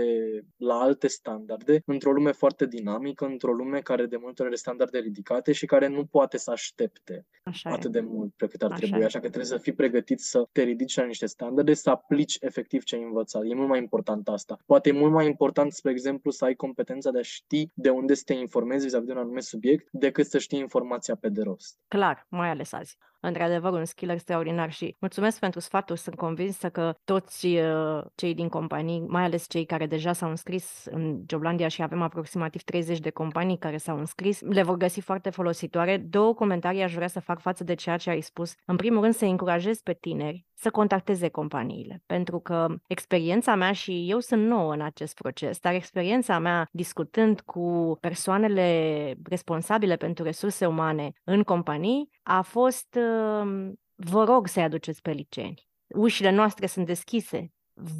la 0.56 0.74
alte 0.74 1.06
standarde, 1.06 1.82
într-o 1.86 2.12
lume 2.12 2.32
foarte 2.32 2.66
dinamică, 2.66 3.24
într-o 3.24 3.52
lume 3.52 3.80
care 3.80 4.06
de 4.06 4.16
multe 4.16 4.42
ori 4.42 4.50
are 4.50 4.60
standarde 4.60 4.98
ridicate 4.98 5.52
și 5.52 5.66
care 5.66 5.88
nu 5.88 6.04
poate 6.04 6.38
să 6.38 6.50
aștepte 6.50 7.26
așa 7.44 7.70
atât 7.70 7.94
e. 7.94 8.00
de 8.00 8.00
mult 8.00 8.32
pe 8.36 8.46
cât 8.46 8.62
ar 8.62 8.70
așa 8.70 8.80
trebui. 8.80 9.04
Așa 9.04 9.18
că 9.18 9.26
trebuie 9.26 9.44
să 9.44 9.56
fii 9.56 9.72
pregătit 9.72 10.20
să 10.20 10.47
te 10.52 10.62
ridici 10.62 10.96
la 10.96 11.04
niște 11.04 11.26
standarde, 11.26 11.74
să 11.74 11.90
aplici 11.90 12.36
efectiv 12.40 12.82
ce 12.82 12.96
ai 12.96 13.02
învățat. 13.02 13.42
E 13.44 13.54
mult 13.54 13.68
mai 13.68 13.78
important 13.78 14.28
asta. 14.28 14.58
Poate 14.66 14.88
e 14.88 14.92
mult 14.92 15.12
mai 15.12 15.26
important, 15.26 15.72
spre 15.72 15.90
exemplu, 15.90 16.30
să 16.30 16.44
ai 16.44 16.54
competența 16.54 17.10
de 17.10 17.18
a 17.18 17.22
ști 17.22 17.70
de 17.74 17.90
unde 17.90 18.14
să 18.14 18.22
te 18.24 18.32
informezi 18.32 18.84
vis-a-vis 18.84 19.06
de 19.06 19.12
un 19.12 19.18
anume 19.18 19.40
subiect, 19.40 19.88
decât 19.90 20.26
să 20.26 20.38
știi 20.38 20.58
informația 20.58 21.14
pe 21.14 21.28
de 21.28 21.42
rost. 21.42 21.78
Clar, 21.88 22.26
mai 22.28 22.48
ales 22.48 22.72
azi 22.72 22.98
într-adevăr 23.20 23.72
un 23.72 23.84
skill 23.84 24.10
extraordinar 24.10 24.72
și 24.72 24.96
mulțumesc 24.98 25.38
pentru 25.38 25.60
sfatul. 25.60 25.96
Sunt 25.96 26.16
convinsă 26.16 26.68
că 26.68 26.94
toți 27.04 27.46
uh, 27.46 28.04
cei 28.14 28.34
din 28.34 28.48
companii, 28.48 29.00
mai 29.00 29.22
ales 29.22 29.48
cei 29.48 29.64
care 29.64 29.86
deja 29.86 30.12
s-au 30.12 30.30
înscris 30.30 30.84
în 30.90 31.22
Joblandia 31.28 31.68
și 31.68 31.82
avem 31.82 32.02
aproximativ 32.02 32.62
30 32.62 32.98
de 32.98 33.10
companii 33.10 33.58
care 33.58 33.76
s-au 33.76 33.98
înscris, 33.98 34.40
le 34.40 34.62
vor 34.62 34.76
găsi 34.76 35.00
foarte 35.00 35.30
folositoare. 35.30 35.96
Două 35.96 36.34
comentarii 36.34 36.82
aș 36.82 36.94
vrea 36.94 37.08
să 37.08 37.20
fac 37.20 37.40
față 37.40 37.64
de 37.64 37.74
ceea 37.74 37.96
ce 37.96 38.10
ai 38.10 38.20
spus. 38.20 38.54
În 38.64 38.76
primul 38.76 39.00
rând 39.00 39.14
să 39.14 39.24
încurajez 39.24 39.80
pe 39.80 39.92
tineri 39.92 40.47
să 40.60 40.70
contacteze 40.70 41.28
companiile, 41.28 42.02
pentru 42.06 42.40
că 42.40 42.66
experiența 42.86 43.54
mea 43.54 43.72
și 43.72 44.10
eu 44.10 44.20
sunt 44.20 44.46
nouă 44.46 44.72
în 44.72 44.80
acest 44.80 45.14
proces, 45.14 45.58
dar 45.58 45.74
experiența 45.74 46.38
mea 46.38 46.68
discutând 46.72 47.40
cu 47.40 47.96
persoanele 48.00 49.14
responsabile 49.24 49.96
pentru 49.96 50.24
resurse 50.24 50.66
umane 50.66 51.10
în 51.24 51.42
companii 51.42 52.08
a 52.22 52.40
fost 52.42 52.98
uh, 52.98 53.70
vă 53.94 54.24
rog 54.24 54.46
să-i 54.46 54.62
aduceți 54.62 55.02
pe 55.02 55.10
licenii. 55.10 55.68
Ușile 55.86 56.30
noastre 56.30 56.66
sunt 56.66 56.86
deschise, 56.86 57.52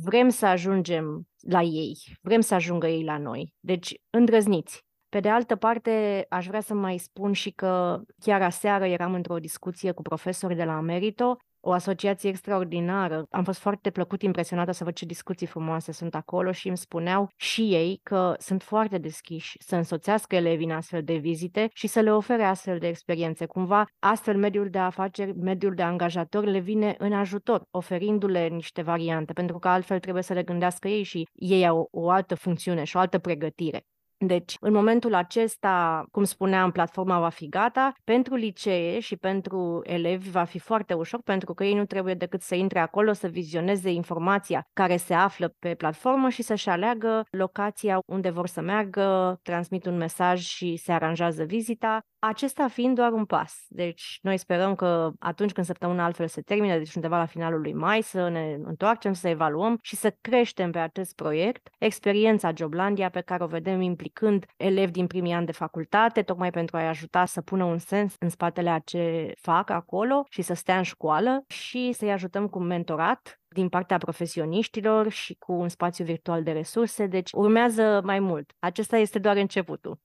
vrem 0.05 0.29
să 0.29 0.47
ajungem 0.47 1.29
la 1.41 1.63
ei, 1.63 1.97
vrem 2.21 2.41
să 2.41 2.55
ajungă 2.55 2.87
ei 2.87 3.05
la 3.05 3.19
noi. 3.19 3.55
Deci, 3.61 3.95
îndrăzniți. 4.11 4.87
Pe 5.09 5.21
de 5.21 5.29
altă 5.29 5.57
parte, 5.57 6.27
aș 6.29 6.47
vrea 6.47 6.61
să 6.61 6.75
mai 6.75 6.99
spun 6.99 7.33
și 7.33 7.51
că 7.51 8.01
chiar 8.21 8.43
aseară 8.43 8.85
eram 8.85 9.15
într-o 9.15 9.39
discuție 9.39 9.93
cu 9.93 10.03
profesori 10.03 10.55
de 10.55 10.65
la 10.65 10.77
Amerito 10.77 11.37
o 11.61 11.73
asociație 11.73 12.29
extraordinară. 12.29 13.27
Am 13.31 13.45
fost 13.45 13.59
foarte 13.59 13.91
plăcut 13.91 14.23
impresionată 14.23 14.73
să 14.73 14.85
văd 14.85 14.95
ce 14.95 15.05
discuții 15.05 15.47
frumoase 15.47 15.93
sunt 15.93 16.15
acolo 16.15 16.53
și 16.53 16.69
îmi 16.69 16.77
spuneau 16.77 17.29
și 17.37 17.75
ei 17.75 18.01
că 18.03 18.35
sunt 18.39 18.63
foarte 18.63 18.99
deschiși 18.99 19.57
să 19.61 19.77
însoțească 19.77 20.37
elevii 20.37 20.67
în 20.67 20.73
astfel 20.73 21.03
de 21.03 21.15
vizite 21.15 21.69
și 21.73 21.87
să 21.87 22.01
le 22.01 22.13
ofere 22.13 22.45
astfel 22.45 22.79
de 22.79 22.89
experiențe. 22.89 23.47
Cumva, 23.47 23.85
astfel 23.99 24.37
mediul 24.37 24.71
de 24.71 24.79
afaceri, 24.79 25.37
mediul 25.37 25.75
de 25.75 25.83
angajatori 25.83 26.51
le 26.51 26.59
vine 26.59 26.95
în 26.99 27.13
ajutor, 27.13 27.63
oferindu-le 27.71 28.47
niște 28.47 28.83
variante, 28.83 29.33
pentru 29.33 29.59
că 29.59 29.69
altfel 29.69 29.99
trebuie 29.99 30.23
să 30.23 30.33
le 30.33 30.43
gândească 30.43 30.89
ei 30.89 31.03
și 31.03 31.29
ei 31.35 31.67
au 31.67 31.89
o 31.91 32.11
altă 32.11 32.35
funcțiune 32.35 32.85
și 32.85 32.97
o 32.97 32.99
altă 32.99 33.19
pregătire. 33.19 33.83
Deci, 34.21 34.57
în 34.61 34.73
momentul 34.73 35.15
acesta, 35.15 36.05
cum 36.11 36.25
spuneam, 36.25 36.71
platforma 36.71 37.21
va 37.21 37.29
fi 37.29 37.49
gata. 37.49 37.93
Pentru 38.05 38.35
licee 38.35 39.01
și 39.01 39.17
pentru 39.17 39.81
elevi 39.85 40.31
va 40.31 40.45
fi 40.45 40.59
foarte 40.59 40.95
ușor, 40.95 41.21
pentru 41.23 41.55
că 41.55 41.65
ei 41.65 41.75
nu 41.75 41.85
trebuie 41.85 42.15
decât 42.15 42.43
să 42.43 42.55
intre 42.55 42.79
acolo, 42.79 43.13
să 43.13 43.27
vizioneze 43.27 43.91
informația 43.91 44.69
care 44.73 44.97
se 44.97 45.15
află 45.15 45.55
pe 45.59 45.75
platformă 45.75 46.29
și 46.29 46.43
să-și 46.43 46.69
aleagă 46.69 47.25
locația 47.31 47.99
unde 48.07 48.31
vor 48.31 48.47
să 48.47 48.61
meargă, 48.61 49.39
transmit 49.43 49.87
un 49.87 49.97
mesaj 49.97 50.41
și 50.41 50.77
se 50.77 50.93
aranjează 50.93 51.45
vizita. 51.45 52.01
Acesta 52.19 52.69
fiind 52.69 52.95
doar 52.95 53.13
un 53.13 53.25
pas. 53.25 53.65
Deci, 53.69 54.19
noi 54.23 54.37
sperăm 54.37 54.75
că 54.75 55.11
atunci 55.19 55.53
când 55.53 55.67
săptămâna 55.67 56.05
altfel 56.05 56.27
se 56.27 56.41
termine, 56.41 56.79
deci 56.79 56.95
undeva 56.95 57.19
la 57.19 57.27
finalul 57.27 57.61
lui 57.61 57.73
mai, 57.73 58.03
să 58.03 58.29
ne 58.29 58.57
întoarcem, 58.63 59.13
să 59.13 59.29
evaluăm 59.29 59.79
și 59.83 59.97
să 59.97 60.17
creștem 60.21 60.71
pe 60.71 60.79
acest 60.79 61.15
proiect 61.15 61.69
experiența 61.79 62.53
Joblandia 62.57 63.11
pe 63.11 63.21
care 63.21 63.45
o 63.45 63.47
vedem 63.47 63.81
implicată 63.81 64.07
implicând 64.09 64.47
elevi 64.57 64.91
din 64.91 65.07
primii 65.07 65.33
ani 65.33 65.47
de 65.47 65.53
facultate, 65.53 66.23
tocmai 66.23 66.51
pentru 66.51 66.77
a-i 66.77 66.89
ajuta 66.89 67.25
să 67.25 67.41
pună 67.41 67.65
un 67.65 67.79
sens 67.79 68.15
în 68.19 68.29
spatele 68.29 68.71
a 68.71 68.79
ce 68.79 69.33
fac 69.41 69.71
acolo 69.71 70.25
și 70.29 70.43
să 70.43 70.55
stea 70.55 70.77
în 70.77 70.83
școală 70.83 71.45
și 71.47 71.93
să-i 71.93 72.13
ajutăm 72.13 72.49
cu 72.49 72.59
mentorat 72.59 73.41
din 73.49 73.69
partea 73.69 73.99
profesioniștilor 73.99 75.09
și 75.09 75.35
cu 75.35 75.53
un 75.53 75.69
spațiu 75.69 76.05
virtual 76.05 76.43
de 76.43 76.53
resurse, 76.53 77.07
deci 77.07 77.31
urmează 77.33 78.01
mai 78.05 78.19
mult. 78.19 78.53
Acesta 78.59 78.97
este 78.97 79.19
doar 79.19 79.37
începutul. 79.37 79.99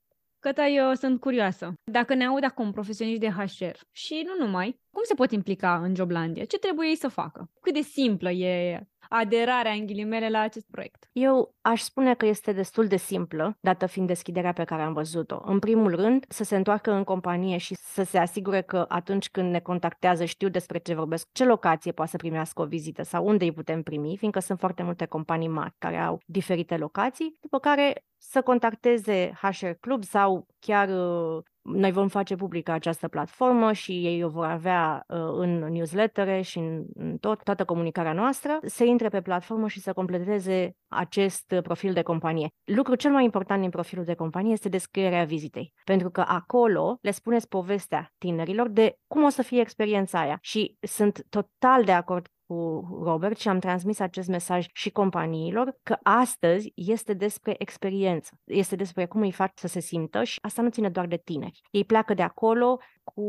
Căta, 0.43 0.65
eu 0.67 0.93
sunt 0.93 1.19
curioasă. 1.19 1.73
Dacă 1.91 2.13
ne 2.13 2.25
aud 2.25 2.43
acum 2.43 2.71
profesioniști 2.71 3.19
de 3.19 3.29
HR 3.29 3.77
și 3.91 4.23
nu 4.25 4.45
numai, 4.45 4.79
cum 4.91 5.03
se 5.03 5.13
pot 5.13 5.31
implica 5.31 5.77
în 5.77 5.95
Joblandia? 5.95 6.45
Ce 6.45 6.57
trebuie 6.57 6.87
ei 6.87 6.95
să 6.95 7.07
facă? 7.07 7.49
Cât 7.61 7.73
de 7.73 7.81
simplă 7.81 8.31
e 8.31 8.81
aderarea, 9.09 9.71
în 9.71 9.85
ghilimele, 9.85 10.29
la 10.29 10.39
acest 10.39 10.65
proiect? 10.71 11.09
Eu 11.11 11.55
aș 11.61 11.81
spune 11.81 12.13
că 12.13 12.25
este 12.25 12.51
destul 12.51 12.87
de 12.87 12.97
simplă, 12.97 13.57
dată 13.59 13.85
fiind 13.85 14.07
deschiderea 14.07 14.53
pe 14.53 14.63
care 14.63 14.81
am 14.81 14.93
văzut-o. 14.93 15.41
În 15.45 15.59
primul 15.59 15.95
rând, 15.95 16.25
să 16.27 16.43
se 16.43 16.55
întoarcă 16.55 16.91
în 16.91 17.03
companie 17.03 17.57
și 17.57 17.75
să 17.75 18.03
se 18.03 18.17
asigure 18.17 18.61
că 18.61 18.85
atunci 18.87 19.29
când 19.29 19.51
ne 19.51 19.59
contactează 19.59 20.25
știu 20.25 20.49
despre 20.49 20.77
ce 20.79 20.93
vorbesc, 20.93 21.27
ce 21.31 21.45
locație 21.45 21.91
poate 21.91 22.11
să 22.11 22.17
primească 22.17 22.61
o 22.61 22.65
vizită 22.65 23.03
sau 23.03 23.25
unde 23.25 23.43
îi 23.43 23.53
putem 23.53 23.81
primi, 23.81 24.17
fiindcă 24.17 24.39
sunt 24.39 24.59
foarte 24.59 24.83
multe 24.83 25.05
companii 25.05 25.47
mari 25.47 25.75
care 25.77 25.97
au 25.97 26.19
diferite 26.25 26.77
locații, 26.77 27.37
după 27.41 27.59
care 27.59 28.03
să 28.29 28.41
contacteze 28.41 29.31
HR 29.41 29.69
Club 29.79 30.03
sau 30.03 30.47
chiar 30.59 30.89
uh, 30.89 31.43
noi 31.61 31.91
vom 31.91 32.07
face 32.07 32.35
publică 32.35 32.71
această 32.71 33.07
platformă 33.07 33.71
și 33.73 33.91
ei 33.91 34.23
o 34.23 34.29
vor 34.29 34.45
avea 34.45 35.03
uh, 35.07 35.17
în 35.17 35.57
newslettere 35.57 36.41
și 36.41 36.57
în, 36.57 36.85
în 36.93 37.17
tot, 37.17 37.43
toată 37.43 37.65
comunicarea 37.65 38.13
noastră, 38.13 38.59
să 38.65 38.83
intre 38.83 39.09
pe 39.09 39.21
platformă 39.21 39.67
și 39.67 39.79
să 39.79 39.93
completeze 39.93 40.75
acest 40.87 41.55
profil 41.63 41.93
de 41.93 42.01
companie. 42.01 42.47
Lucrul 42.63 42.95
cel 42.95 43.11
mai 43.11 43.23
important 43.23 43.61
din 43.61 43.69
profilul 43.69 44.05
de 44.05 44.13
companie 44.13 44.51
este 44.51 44.69
descrierea 44.69 45.23
vizitei, 45.23 45.73
pentru 45.83 46.09
că 46.09 46.23
acolo 46.27 46.97
le 47.01 47.11
spuneți 47.11 47.47
povestea 47.47 48.13
tinerilor 48.17 48.69
de 48.69 48.95
cum 49.07 49.23
o 49.23 49.29
să 49.29 49.41
fie 49.41 49.59
experiența 49.59 50.19
aia 50.19 50.37
și 50.41 50.77
sunt 50.81 51.25
total 51.29 51.83
de 51.83 51.91
acord 51.91 52.27
cu 52.53 53.01
Robert 53.03 53.39
și 53.39 53.47
am 53.47 53.59
transmis 53.59 53.99
acest 53.99 54.27
mesaj 54.27 54.65
și 54.73 54.89
companiilor 54.89 55.77
că 55.83 55.97
astăzi 56.03 56.71
este 56.75 57.13
despre 57.13 57.55
experiență, 57.57 58.39
este 58.43 58.75
despre 58.75 59.05
cum 59.05 59.21
îi 59.21 59.31
faci 59.31 59.51
să 59.55 59.67
se 59.67 59.79
simtă 59.79 60.23
și 60.23 60.39
asta 60.41 60.61
nu 60.61 60.69
ține 60.69 60.89
doar 60.89 61.07
de 61.07 61.17
tineri. 61.17 61.61
Ei 61.71 61.85
pleacă 61.85 62.13
de 62.13 62.21
acolo 62.21 62.79
cu 63.03 63.21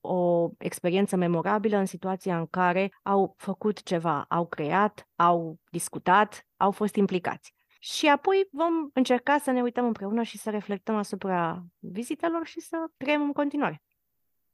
o 0.00 0.48
experiență 0.58 1.16
memorabilă 1.16 1.76
în 1.76 1.86
situația 1.86 2.38
în 2.38 2.46
care 2.46 2.90
au 3.02 3.34
făcut 3.36 3.82
ceva, 3.82 4.24
au 4.28 4.46
creat, 4.46 5.08
au 5.16 5.58
discutat, 5.70 6.46
au 6.56 6.70
fost 6.70 6.94
implicați. 6.94 7.54
Și 7.84 8.08
apoi 8.08 8.48
vom 8.52 8.72
încerca 8.92 9.38
să 9.38 9.50
ne 9.50 9.62
uităm 9.62 9.86
împreună 9.86 10.22
și 10.22 10.38
să 10.38 10.50
reflectăm 10.50 10.96
asupra 10.96 11.64
vizitelor 11.78 12.46
și 12.46 12.60
să 12.60 12.76
creăm 12.96 13.22
în 13.22 13.32
continuare. 13.32 13.82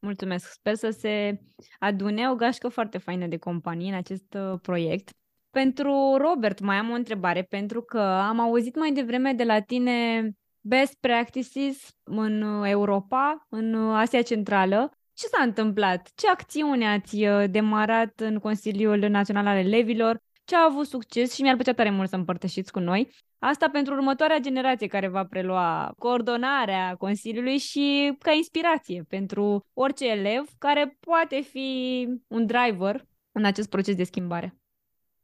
Mulțumesc! 0.00 0.50
Sper 0.50 0.74
să 0.74 0.90
se 0.90 1.40
adune 1.78 2.30
o 2.30 2.34
gașcă 2.34 2.68
foarte 2.68 2.98
faină 2.98 3.26
de 3.26 3.36
companie 3.36 3.90
în 3.90 3.96
acest 3.96 4.34
uh, 4.34 4.58
proiect. 4.62 5.10
Pentru 5.50 6.16
Robert 6.18 6.60
mai 6.60 6.76
am 6.76 6.90
o 6.90 6.94
întrebare, 6.94 7.42
pentru 7.42 7.82
că 7.82 8.00
am 8.00 8.40
auzit 8.40 8.76
mai 8.76 8.92
devreme 8.92 9.32
de 9.32 9.44
la 9.44 9.60
tine 9.60 10.30
best 10.60 10.96
practices 11.00 11.88
în 12.02 12.42
uh, 12.42 12.70
Europa, 12.70 13.46
în 13.48 13.74
uh, 13.74 13.96
Asia 13.96 14.22
Centrală. 14.22 14.92
Ce 15.12 15.26
s-a 15.26 15.42
întâmplat? 15.42 16.10
Ce 16.14 16.28
acțiune 16.28 16.88
ați 16.88 17.16
demarat 17.50 18.20
în 18.20 18.38
Consiliul 18.38 18.98
Național 18.98 19.46
al 19.46 19.56
Elevilor? 19.56 20.20
Ce 20.48 20.56
a 20.56 20.68
avut 20.70 20.86
succes 20.86 21.34
și 21.34 21.42
mi-ar 21.42 21.54
plăcea 21.54 21.72
tare 21.72 21.90
mult 21.90 22.08
să 22.08 22.16
împărtășiți 22.16 22.72
cu 22.72 22.78
noi. 22.78 23.10
Asta 23.38 23.68
pentru 23.68 23.94
următoarea 23.94 24.38
generație 24.38 24.86
care 24.86 25.08
va 25.08 25.24
prelua 25.24 25.94
coordonarea 25.98 26.94
Consiliului 26.94 27.58
și 27.58 28.16
ca 28.18 28.32
inspirație 28.32 29.04
pentru 29.08 29.66
orice 29.74 30.10
elev 30.10 30.44
care 30.58 30.96
poate 31.00 31.40
fi 31.40 32.08
un 32.28 32.46
driver 32.46 33.04
în 33.32 33.44
acest 33.44 33.68
proces 33.68 33.96
de 33.96 34.04
schimbare. 34.04 34.56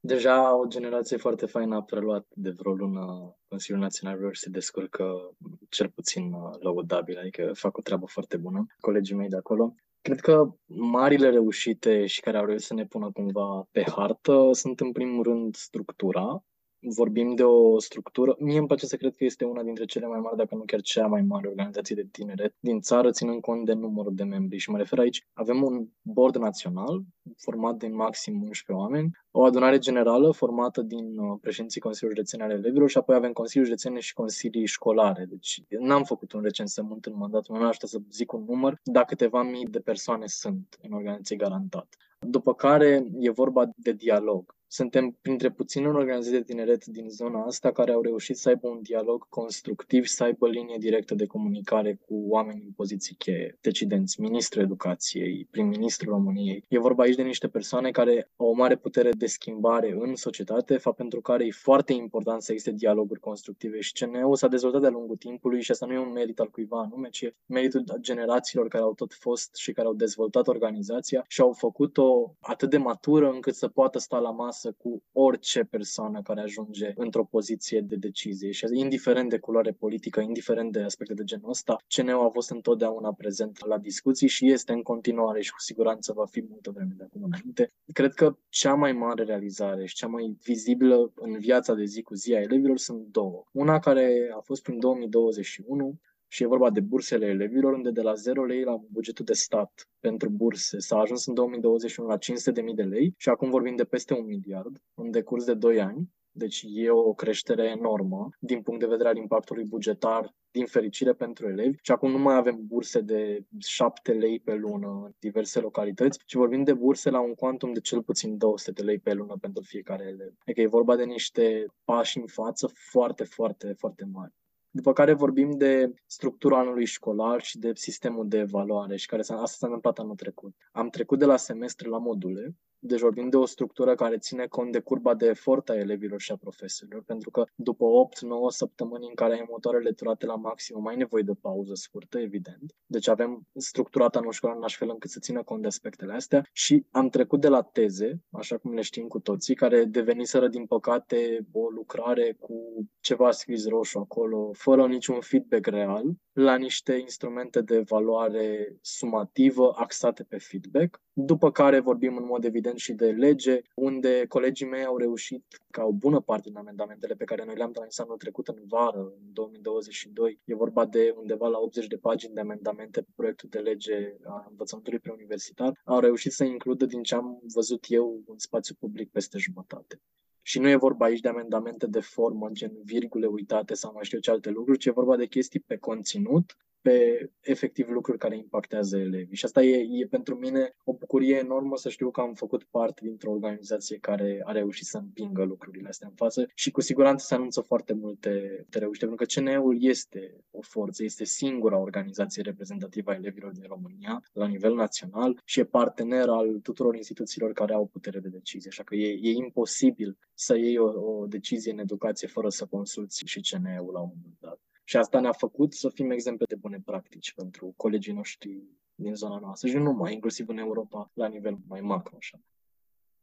Deja 0.01 0.57
o 0.57 0.67
generație 0.67 1.17
foarte 1.17 1.47
faină 1.47 1.75
a 1.75 1.83
preluat 1.83 2.27
de 2.35 2.51
vreo 2.51 2.73
lună 2.73 3.35
Consiliul 3.49 3.83
Național 3.83 4.33
și 4.33 4.41
se 4.41 4.51
descurcă 4.51 5.37
cel 5.69 5.89
puțin 5.89 6.33
laudabil, 6.61 7.19
adică 7.19 7.51
fac 7.55 7.77
o 7.77 7.83
treabă 7.83 8.07
foarte 8.07 8.37
bună. 8.37 8.67
Colegii 8.81 9.17
mei 9.17 9.29
de 9.29 9.37
acolo 9.37 9.75
Cred 10.05 10.21
că 10.21 10.55
marile 10.67 11.31
reușite 11.31 12.07
și 12.07 12.21
care 12.21 12.39
au 12.39 12.45
reușit 12.45 12.67
să 12.67 12.75
ne 12.75 12.87
pună 12.87 13.11
cumva 13.13 13.69
pe 13.71 13.85
hartă 13.91 14.51
sunt 14.53 14.81
în 14.81 14.93
primul 14.93 15.23
rând 15.23 15.55
structura, 15.55 16.45
vorbim 16.89 17.35
de 17.35 17.43
o 17.43 17.79
structură, 17.79 18.37
mie 18.39 18.59
îmi 18.59 18.67
place 18.67 18.87
să 18.87 18.97
cred 18.97 19.15
că 19.17 19.25
este 19.25 19.45
una 19.45 19.63
dintre 19.63 19.85
cele 19.85 20.07
mai 20.07 20.21
mari, 20.21 20.37
dacă 20.37 20.55
nu 20.55 20.63
chiar 20.67 20.81
cea 20.81 21.07
mai 21.07 21.23
mare 21.23 21.49
organizație 21.49 21.95
de 21.95 22.09
tineret 22.13 22.55
din 22.61 22.81
țară, 22.81 23.11
ținând 23.11 23.41
cont 23.41 23.65
de 23.65 23.73
numărul 23.73 24.15
de 24.15 24.25
membri. 24.25 24.59
Și 24.59 24.71
mă 24.71 24.77
refer 24.77 24.99
aici, 24.99 25.27
avem 25.33 25.63
un 25.63 25.87
board 26.03 26.37
național 26.37 27.03
format 27.37 27.77
din 27.77 27.95
maxim 27.95 28.35
11 28.35 28.73
oameni, 28.73 29.11
o 29.31 29.45
adunare 29.45 29.79
generală 29.79 30.31
formată 30.31 30.83
din 30.83 31.19
uh, 31.19 31.39
președinții 31.41 31.81
Consiliului 31.81 32.23
Județene 32.23 32.43
ale 32.43 32.61
elevilor 32.63 32.91
și 32.91 32.99
apoi 32.99 33.17
avem 33.17 33.33
Consiliul 33.33 33.69
Județene 33.69 34.01
și 34.01 34.13
Consilii 34.13 34.67
Școlare. 34.67 35.25
Deci 35.29 35.63
n-am 35.69 36.05
făcut 36.05 36.33
un 36.33 36.43
recensământ 36.43 37.05
în 37.05 37.17
mandatul 37.17 37.57
meu, 37.57 37.67
așa 37.67 37.87
să 37.87 37.99
zic 38.11 38.33
un 38.33 38.45
număr, 38.49 38.81
dar 38.83 39.05
câteva 39.05 39.43
mii 39.43 39.67
de 39.67 39.81
persoane 39.81 40.27
sunt 40.27 40.79
în 40.83 40.93
organizație 40.93 41.37
garantat. 41.37 41.97
După 42.19 42.55
care 42.55 43.07
e 43.19 43.31
vorba 43.31 43.71
de 43.77 43.93
dialog. 43.93 44.55
Suntem 44.75 45.19
printre 45.23 45.51
puține 45.51 45.89
organizații 45.89 46.39
de 46.39 46.43
tineret 46.43 46.85
din 46.85 47.09
zona 47.09 47.45
asta 47.45 47.73
care 47.73 47.93
au 47.93 48.03
reușit 48.03 48.37
să 48.37 48.49
aibă 48.49 48.69
un 48.69 48.79
dialog 48.83 49.29
constructiv 49.29 50.05
și 50.05 50.13
să 50.13 50.25
aibă 50.25 50.49
linie 50.49 50.77
directă 50.79 51.15
de 51.15 51.27
comunicare 51.27 51.99
cu 52.07 52.25
oameni 52.29 52.63
în 52.65 52.71
poziții 52.77 53.15
cheie, 53.15 53.59
decidenți, 53.61 54.21
ministrul 54.21 54.63
educației, 54.63 55.49
prim-ministrul 55.51 56.13
României. 56.13 56.65
E 56.69 56.79
vorba 56.79 57.03
aici 57.03 57.15
de 57.15 57.23
niște 57.23 57.49
persoane 57.49 57.91
care 57.91 58.31
au 58.37 58.47
o 58.47 58.53
mare 58.53 58.77
putere 58.77 59.11
de 59.11 59.27
schimbare 59.27 59.97
în 59.99 60.15
societate, 60.15 60.77
fapt 60.77 60.97
pentru 60.97 61.21
care 61.21 61.47
e 61.47 61.51
foarte 61.51 61.93
important 61.93 62.43
să 62.43 62.53
existe 62.53 62.73
dialoguri 62.77 63.21
constructive 63.21 63.81
și 63.81 63.93
CNU 63.93 64.35
s-a 64.35 64.49
dezvoltat 64.49 64.81
de-a 64.81 64.91
lungul 64.91 65.17
timpului 65.17 65.63
și 65.63 65.71
asta 65.71 65.87
nu 65.87 65.93
e 65.93 65.99
un 65.99 66.13
merit 66.13 66.41
al 66.41 66.51
cuiva 66.51 66.81
anume, 66.81 67.09
ci 67.09 67.23
e 67.23 67.35
meritul 67.47 67.85
generațiilor 68.01 68.69
care 68.69 68.83
au 68.83 68.95
tot 68.95 69.13
fost 69.13 69.55
și 69.55 69.73
care 69.73 69.87
au 69.87 69.95
dezvoltat 69.95 70.47
organizația 70.47 71.25
și 71.29 71.41
au 71.41 71.53
făcut-o 71.53 72.37
atât 72.41 72.71
de 72.71 72.79
matură 72.79 73.31
încât 73.31 73.55
să 73.55 73.69
poată 73.69 73.99
sta 73.99 74.19
la 74.19 74.31
masă 74.31 74.63
acasă 74.65 74.77
cu 74.79 75.03
orice 75.13 75.65
persoană 75.65 76.23
care 76.23 76.41
ajunge 76.41 76.93
într-o 76.95 77.25
poziție 77.25 77.81
de 77.81 77.97
decizie 77.97 78.51
și 78.51 78.67
indiferent 78.73 79.31
de 79.31 79.39
culoare 79.39 79.73
politică, 79.73 80.21
indiferent 80.21 80.73
de 80.73 80.83
aspecte 80.83 81.15
de 81.15 81.25
genul 81.25 81.49
ăsta, 81.49 81.77
CNU 81.97 82.21
a 82.21 82.29
fost 82.29 82.51
întotdeauna 82.51 83.13
prezent 83.13 83.67
la 83.67 83.79
discuții 83.79 84.29
și 84.29 84.51
este 84.51 84.73
în 84.73 84.83
continuare 84.83 85.41
și 85.41 85.51
cu 85.51 85.61
siguranță 85.61 86.13
va 86.13 86.27
fi 86.27 86.45
multă 86.49 86.71
vreme 86.71 86.95
de 86.97 87.05
acum 87.05 87.23
înainte. 87.23 87.73
Cred 87.93 88.13
că 88.13 88.37
cea 88.49 88.75
mai 88.75 88.93
mare 88.93 89.25
realizare 89.25 89.85
și 89.87 89.95
cea 89.95 90.07
mai 90.07 90.37
vizibilă 90.43 91.13
în 91.15 91.39
viața 91.39 91.75
de 91.75 91.85
zi 91.85 92.03
cu 92.03 92.15
zi 92.15 92.35
a 92.35 92.41
elevilor 92.41 92.79
sunt 92.79 93.07
două. 93.07 93.45
Una 93.53 93.79
care 93.79 94.33
a 94.37 94.41
fost 94.41 94.63
prin 94.63 94.79
2021, 94.79 95.99
și 96.35 96.43
e 96.43 96.47
vorba 96.47 96.71
de 96.71 96.81
bursele 96.81 97.27
elevilor, 97.27 97.73
unde 97.73 97.91
de 97.91 98.01
la 98.01 98.15
0 98.15 98.45
lei 98.45 98.63
la 98.63 98.77
bugetul 98.91 99.25
de 99.25 99.33
stat 99.33 99.89
pentru 100.01 100.29
burse 100.29 100.79
s-a 100.79 100.99
ajuns 100.99 101.27
în 101.27 101.35
2021 101.35 102.09
la 102.09 102.19
500.000 102.19 102.75
de 102.75 102.83
lei 102.83 103.15
și 103.17 103.29
acum 103.29 103.51
vorbim 103.51 103.77
de 103.77 103.85
peste 103.85 104.15
un 104.15 104.25
miliard 104.27 104.83
în 104.95 105.11
decurs 105.11 105.45
de 105.45 105.55
2 105.55 105.81
ani. 105.81 106.11
Deci 106.31 106.65
e 106.67 106.91
o 106.91 107.13
creștere 107.13 107.65
enormă 107.79 108.29
din 108.39 108.63
punct 108.63 108.81
de 108.81 108.87
vedere 108.87 109.09
al 109.09 109.17
impactului 109.17 109.65
bugetar, 109.65 110.35
din 110.51 110.67
fericire 110.67 111.13
pentru 111.13 111.49
elevi. 111.49 111.77
Și 111.83 111.93
acum 111.93 112.11
nu 112.11 112.19
mai 112.19 112.37
avem 112.37 112.61
burse 112.67 113.01
de 113.01 113.45
7 113.59 114.13
lei 114.13 114.41
pe 114.41 114.55
lună 114.55 115.03
în 115.05 115.13
diverse 115.19 115.61
localități, 115.61 116.19
ci 116.27 116.35
vorbim 116.35 116.65
de 116.65 116.75
burse 116.75 117.11
la 117.11 117.21
un 117.21 117.35
quantum 117.35 117.73
de 117.73 117.81
cel 117.81 118.03
puțin 118.03 118.37
200 118.37 118.71
de 118.71 118.83
lei 118.83 118.99
pe 118.99 119.13
lună 119.13 119.37
pentru 119.41 119.63
fiecare 119.63 120.05
elev. 120.05 120.33
Adică 120.39 120.61
e 120.61 120.67
vorba 120.67 120.97
de 120.97 121.05
niște 121.05 121.67
pași 121.85 122.19
în 122.19 122.27
față 122.27 122.71
foarte, 122.91 123.25
foarte, 123.25 123.73
foarte 123.73 124.05
mari. 124.13 124.33
După 124.77 124.93
care 124.93 125.13
vorbim 125.13 125.51
de 125.51 125.95
structura 126.07 126.59
anului 126.59 126.85
școlar 126.85 127.43
și 127.43 127.59
de 127.59 127.71
sistemul 127.75 128.29
de 128.29 128.39
evaluare 128.39 128.97
și 128.97 129.07
care 129.07 129.23
s-a, 129.23 129.35
asta 129.35 129.57
s-a 129.59 129.67
întâmplat 129.67 129.99
anul 129.99 130.15
trecut. 130.15 130.55
Am 130.73 130.89
trecut 130.89 131.19
de 131.19 131.25
la 131.25 131.37
semestre 131.37 131.89
la 131.89 131.99
module 131.99 132.57
deci 132.87 133.01
vorbim 133.01 133.29
de 133.29 133.37
o 133.37 133.45
structură 133.45 133.95
care 133.95 134.19
ține 134.19 134.47
cont 134.47 134.73
de 134.73 134.81
curba 134.81 135.15
de 135.15 135.27
efort 135.27 135.69
a 135.69 135.75
elevilor 135.75 136.21
și 136.21 136.33
a 136.33 136.37
profesorilor, 136.37 137.03
pentru 137.03 137.31
că 137.31 137.45
după 137.55 137.85
8-9 137.85 138.17
săptămâni 138.49 139.07
în 139.09 139.15
care 139.15 139.35
ai 139.35 139.47
motoarele 139.49 139.93
turate 139.93 140.27
la 140.27 140.35
maximum, 140.35 140.87
ai 140.87 140.97
nevoie 140.97 141.23
de 141.23 141.31
o 141.31 141.35
pauză 141.35 141.75
scurtă, 141.75 142.19
evident. 142.19 142.75
Deci 142.87 143.09
avem 143.09 143.47
structurat 143.55 144.17
anul 144.17 144.33
școlar 144.33 144.57
în 144.57 144.63
așa 144.63 144.77
fel 144.79 144.89
încât 144.91 145.11
să 145.11 145.19
țină 145.21 145.43
cont 145.43 145.61
de 145.61 145.67
aspectele 145.67 146.13
astea 146.13 146.49
și 146.53 146.87
am 146.91 147.09
trecut 147.09 147.41
de 147.41 147.49
la 147.49 147.63
teze, 147.63 148.23
așa 148.31 148.57
cum 148.57 148.75
le 148.75 148.81
știm 148.81 149.07
cu 149.07 149.19
toții, 149.19 149.55
care 149.55 149.85
deveniseră, 149.85 150.49
din 150.49 150.67
păcate, 150.67 151.47
o 151.53 151.69
lucrare 151.69 152.37
cu 152.41 152.55
ceva 153.01 153.31
scris 153.31 153.69
roșu 153.69 153.99
acolo, 153.99 154.51
fără 154.53 154.87
niciun 154.87 155.21
feedback 155.21 155.67
real, 155.67 156.05
la 156.33 156.57
niște 156.57 156.93
instrumente 156.93 157.61
de 157.61 157.75
evaluare 157.75 158.77
sumativă 158.81 159.75
axate 159.77 160.23
pe 160.23 160.39
feedback, 160.39 161.01
după 161.13 161.51
care 161.51 161.81
vorbim 161.81 162.17
în 162.17 162.25
mod 162.25 162.45
evident 162.45 162.74
și 162.77 162.93
de 162.93 163.11
lege, 163.11 163.61
unde 163.75 164.25
colegii 164.29 164.67
mei 164.67 164.85
au 164.85 164.97
reușit 164.97 165.45
ca 165.71 165.85
o 165.85 165.93
bună 165.93 166.21
parte 166.21 166.49
din 166.49 166.59
amendamentele 166.59 167.15
pe 167.15 167.25
care 167.25 167.45
noi 167.45 167.57
le-am 167.57 167.73
transmis 167.73 167.99
anul 167.99 168.17
trecut 168.17 168.49
în 168.49 168.63
vară, 168.67 169.01
în 169.01 169.33
2022, 169.33 170.41
e 170.45 170.55
vorba 170.55 170.85
de 170.85 171.15
undeva 171.19 171.49
la 171.49 171.59
80 171.59 171.87
de 171.87 171.97
pagini 171.97 172.35
de 172.35 172.41
amendamente 172.41 173.01
pe 173.01 173.09
proiectul 173.15 173.49
de 173.49 173.59
lege 173.59 174.15
a 174.25 174.47
învățământului 174.51 174.99
preuniversitar, 174.99 175.81
au 175.85 176.01
reușit 176.01 176.33
să 176.33 176.45
includă 176.45 176.85
din 176.85 177.03
ce 177.03 177.15
am 177.15 177.41
văzut 177.55 177.85
eu 177.89 178.23
în 178.27 178.39
spațiu 178.39 178.75
public 178.79 179.11
peste 179.11 179.39
jumătate. 179.39 180.01
Și 180.43 180.59
nu 180.59 180.69
e 180.69 180.77
vorba 180.77 181.05
aici 181.05 181.21
de 181.21 181.29
amendamente 181.29 181.87
de 181.87 182.01
formă, 182.01 182.49
gen 182.53 182.73
virgule 182.85 183.27
uitate 183.27 183.75
sau 183.75 183.93
mai 183.93 184.05
știu 184.05 184.19
ce 184.19 184.31
alte 184.31 184.51
lucruri, 184.51 184.79
ci 184.79 184.87
e 184.87 184.91
vorba 184.91 185.17
de 185.17 185.27
chestii 185.27 185.61
pe 185.61 185.77
conținut 185.77 186.57
pe 186.85 187.31
efectiv 187.41 187.89
lucruri 187.89 188.19
care 188.19 188.37
impactează 188.37 188.99
elevii. 188.99 189.37
Și 189.37 189.45
asta 189.45 189.63
e, 189.63 189.87
e 189.91 190.07
pentru 190.07 190.35
mine 190.35 190.75
o 190.85 190.93
bucurie 190.93 191.37
enormă 191.37 191.77
să 191.77 191.89
știu 191.89 192.11
că 192.11 192.21
am 192.21 192.35
făcut 192.35 192.65
parte 192.65 193.01
dintr-o 193.05 193.31
organizație 193.31 193.99
care 193.99 194.41
a 194.45 194.53
reușit 194.53 194.87
să 194.87 194.97
împingă 194.99 195.43
lucrurile 195.45 195.89
astea 195.89 196.09
în 196.09 196.15
față 196.15 196.51
și 196.55 196.71
cu 196.71 196.81
siguranță 196.81 197.25
se 197.27 197.35
anunță 197.35 197.61
foarte 197.61 197.93
multe 197.93 198.31
de 198.69 198.79
reușite, 198.79 199.07
pentru 199.07 199.27
că 199.27 199.41
CNE-ul 199.41 199.77
este 199.81 200.45
o 200.51 200.61
forță, 200.61 201.05
este 201.05 201.25
singura 201.25 201.79
organizație 201.79 202.43
reprezentativă 202.43 203.11
a 203.11 203.15
elevilor 203.15 203.53
din 203.53 203.67
România 203.69 204.23
la 204.33 204.47
nivel 204.47 204.75
național 204.75 205.41
și 205.45 205.61
e 205.61 205.65
partener 205.65 206.29
al 206.29 206.59
tuturor 206.63 206.95
instituțiilor 206.97 207.53
care 207.53 207.75
au 207.75 207.87
putere 207.87 208.19
de 208.19 208.29
decizie. 208.29 208.71
Așa 208.71 208.83
că 208.83 208.95
e, 208.95 209.19
e 209.23 209.31
imposibil 209.31 210.19
să 210.35 210.57
iei 210.57 210.79
o, 210.79 211.21
o 211.21 211.27
decizie 211.27 211.73
în 211.73 211.79
educație 211.79 212.29
fără 212.29 212.49
să 212.49 212.67
consulți 212.67 213.23
și 213.25 213.41
CNE-ul 213.41 213.93
la 213.93 214.01
un 214.01 214.11
moment 214.15 214.37
dat. 214.41 214.61
Și 214.85 214.97
asta 214.97 215.21
ne-a 215.21 215.33
făcut 215.33 215.73
să 215.73 215.89
fim 215.89 216.11
exemple 216.11 216.45
de 216.49 216.55
bune 216.55 216.81
practici 216.85 217.33
pentru 217.35 217.75
colegii 217.77 218.13
noștri 218.13 218.63
din 218.95 219.15
zona 219.15 219.39
noastră 219.39 219.69
și 219.69 219.77
nu 219.77 219.83
numai, 219.83 220.13
inclusiv 220.13 220.49
în 220.49 220.59
Europa, 220.59 221.11
la 221.15 221.27
nivel 221.27 221.57
mai 221.69 221.81
macro. 221.81 222.17
Așa. 222.19 222.39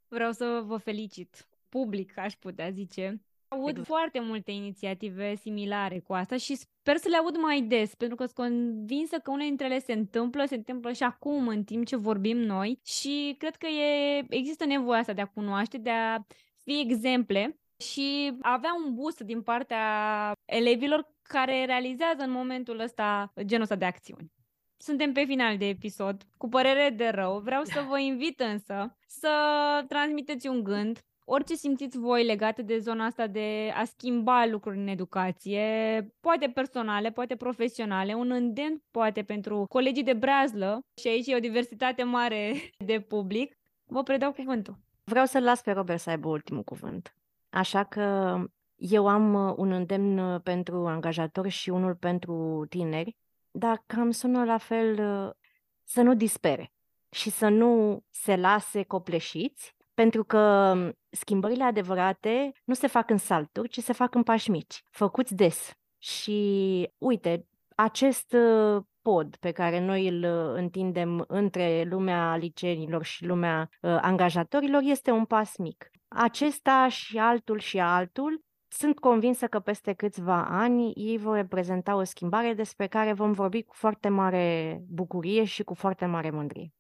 Vreau 0.08 0.32
să 0.32 0.64
vă 0.66 0.78
felicit 0.78 1.48
public, 1.70 2.18
aș 2.18 2.34
putea 2.34 2.70
zice. 2.70 3.22
Aud 3.48 3.70
exact. 3.70 3.88
foarte 3.88 4.20
multe 4.20 4.52
inițiative 4.52 5.36
similare 5.36 6.00
cu 6.00 6.14
asta 6.14 6.38
și 6.38 6.56
sper 6.56 6.98
să 6.98 7.08
le 7.10 7.16
aud 7.16 7.38
mai 7.38 7.62
des, 7.62 7.96
pentru 7.96 8.16
că 8.16 8.26
sunt 8.26 8.36
convinsă 8.36 9.18
că 9.18 9.32
unele 9.32 9.48
dintre 9.48 9.66
ele 9.66 9.80
se 9.80 9.94
întâmplă, 9.94 10.46
se 10.46 10.56
întâmplă 10.56 10.92
și 10.92 11.04
acum, 11.04 11.48
în 11.48 11.64
timp 11.64 11.86
ce 11.86 11.96
vorbim 11.96 12.38
noi 12.38 12.80
și 12.84 13.36
cred 13.38 13.56
că 13.56 13.68
e, 13.68 14.26
există 14.30 14.66
nevoia 14.66 15.00
asta 15.00 15.14
de 15.14 15.22
a 15.22 15.26
cunoaște, 15.26 15.78
de 15.78 15.90
a 15.90 16.20
fi 16.64 16.80
exemple 16.80 17.60
și 17.78 18.38
avea 18.42 18.72
un 18.86 18.94
boost 18.94 19.20
din 19.20 19.42
partea 19.42 20.32
elevilor 20.46 21.12
care 21.32 21.66
realizează 21.66 22.24
în 22.24 22.32
momentul 22.32 22.80
ăsta 22.80 23.34
genul 23.42 23.64
ăsta 23.64 23.76
de 23.76 23.86
acțiuni. 23.86 24.32
Suntem 24.78 25.12
pe 25.12 25.24
final 25.24 25.58
de 25.58 25.68
episod, 25.68 26.24
cu 26.38 26.50
părere 26.50 26.94
de 26.96 27.08
rău. 27.08 27.40
Vreau 27.40 27.64
să 27.64 27.86
vă 27.90 28.00
invit 28.00 28.40
însă 28.40 28.98
să 29.08 29.30
transmiteți 29.88 30.48
un 30.48 30.64
gând, 30.64 31.00
orice 31.34 31.56
simțiți 31.56 31.98
voi 31.98 32.26
legate 32.26 32.62
de 32.62 32.78
zona 32.78 33.06
asta 33.06 33.28
de 33.28 33.72
a 33.76 33.84
schimba 33.84 34.46
lucruri 34.46 34.78
în 34.78 34.88
educație, 34.88 36.08
poate 36.20 36.48
personale, 36.48 37.12
poate 37.12 37.36
profesionale, 37.36 38.14
un 38.14 38.32
îndemn 38.32 38.84
poate 38.92 39.24
pentru 39.24 39.66
colegii 39.70 40.04
de 40.04 40.14
brazlă 40.14 40.80
și 41.02 41.08
aici 41.08 41.28
e 41.28 41.36
o 41.36 41.40
diversitate 41.40 42.04
mare 42.04 42.54
de 42.86 43.00
public. 43.00 43.56
Vă 43.86 44.04
predau 44.04 44.32
cuvântul. 44.32 44.78
Vreau 45.04 45.26
să-l 45.26 45.44
las 45.44 45.62
pe 45.62 45.72
Robert 45.72 46.00
să 46.00 46.10
aibă 46.10 46.28
ultimul 46.28 46.64
cuvânt. 46.64 47.16
Așa 47.50 47.84
că 47.84 48.36
eu 48.82 49.08
am 49.08 49.34
uh, 49.34 49.54
un 49.58 49.72
îndemn 49.72 50.18
uh, 50.18 50.42
pentru 50.44 50.88
angajatori 50.88 51.50
și 51.50 51.70
unul 51.70 51.96
pentru 51.96 52.66
tineri, 52.70 53.18
dar 53.52 53.84
cam 53.86 54.12
sună 54.12 54.44
la 54.44 54.58
fel 54.58 55.00
uh, 55.00 55.32
să 55.84 56.02
nu 56.02 56.16
dispere 56.16 56.72
și 57.10 57.30
să 57.30 57.48
nu 57.48 58.02
se 58.10 58.36
lase 58.36 58.84
copleșiți, 58.84 59.76
pentru 59.94 60.24
că 60.24 60.74
um, 60.76 60.92
schimbările 61.10 61.64
adevărate 61.64 62.52
nu 62.64 62.74
se 62.74 62.88
fac 62.88 63.10
în 63.10 63.18
salturi, 63.18 63.70
ci 63.70 63.80
se 63.80 63.94
fac 63.94 64.16
în 64.16 64.24
pași 64.24 64.50
mici, 64.50 64.84
făcuți 64.90 65.36
des. 65.36 65.72
Și 65.98 66.90
uite, 66.98 67.48
acest 67.76 68.36
pod 69.02 69.36
pe 69.36 69.52
care 69.52 69.80
noi 69.80 70.08
îl 70.08 70.24
întindem 70.56 71.24
între 71.28 71.84
lumea 71.84 72.36
liceenilor 72.36 73.04
și 73.04 73.26
lumea 73.26 73.70
angajatorilor 73.82 74.82
este 74.86 75.12
un 75.12 75.26
pas 75.26 75.58
mic. 75.58 75.90
Acesta 76.08 76.88
și 76.88 77.18
altul 77.18 77.60
și 77.60 77.80
altul 77.80 78.42
sunt 78.74 79.00
convinsă 79.00 79.48
că 79.48 79.60
peste 79.60 79.94
câțiva 79.94 80.46
ani 80.46 80.92
ei 80.96 81.18
vor 81.18 81.36
reprezenta 81.36 81.96
o 81.96 82.04
schimbare 82.04 82.54
despre 82.54 82.88
care 82.88 83.14
vom 83.14 83.32
vorbi 83.32 83.62
cu 83.64 83.74
foarte 83.74 84.10
mare 84.10 84.82
bucurie 84.90 85.44
și 85.44 85.64
cu 85.64 85.74
foarte 85.74 86.06
mare 86.06 86.30
mândrie. 86.30 86.74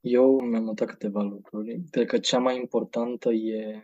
Eu 0.00 0.40
mi-am 0.40 0.62
notat 0.62 0.88
câteva 0.88 1.22
lucruri. 1.22 1.80
Cred 1.90 2.06
că 2.06 2.18
cea 2.18 2.38
mai 2.38 2.56
importantă 2.56 3.32
e 3.32 3.82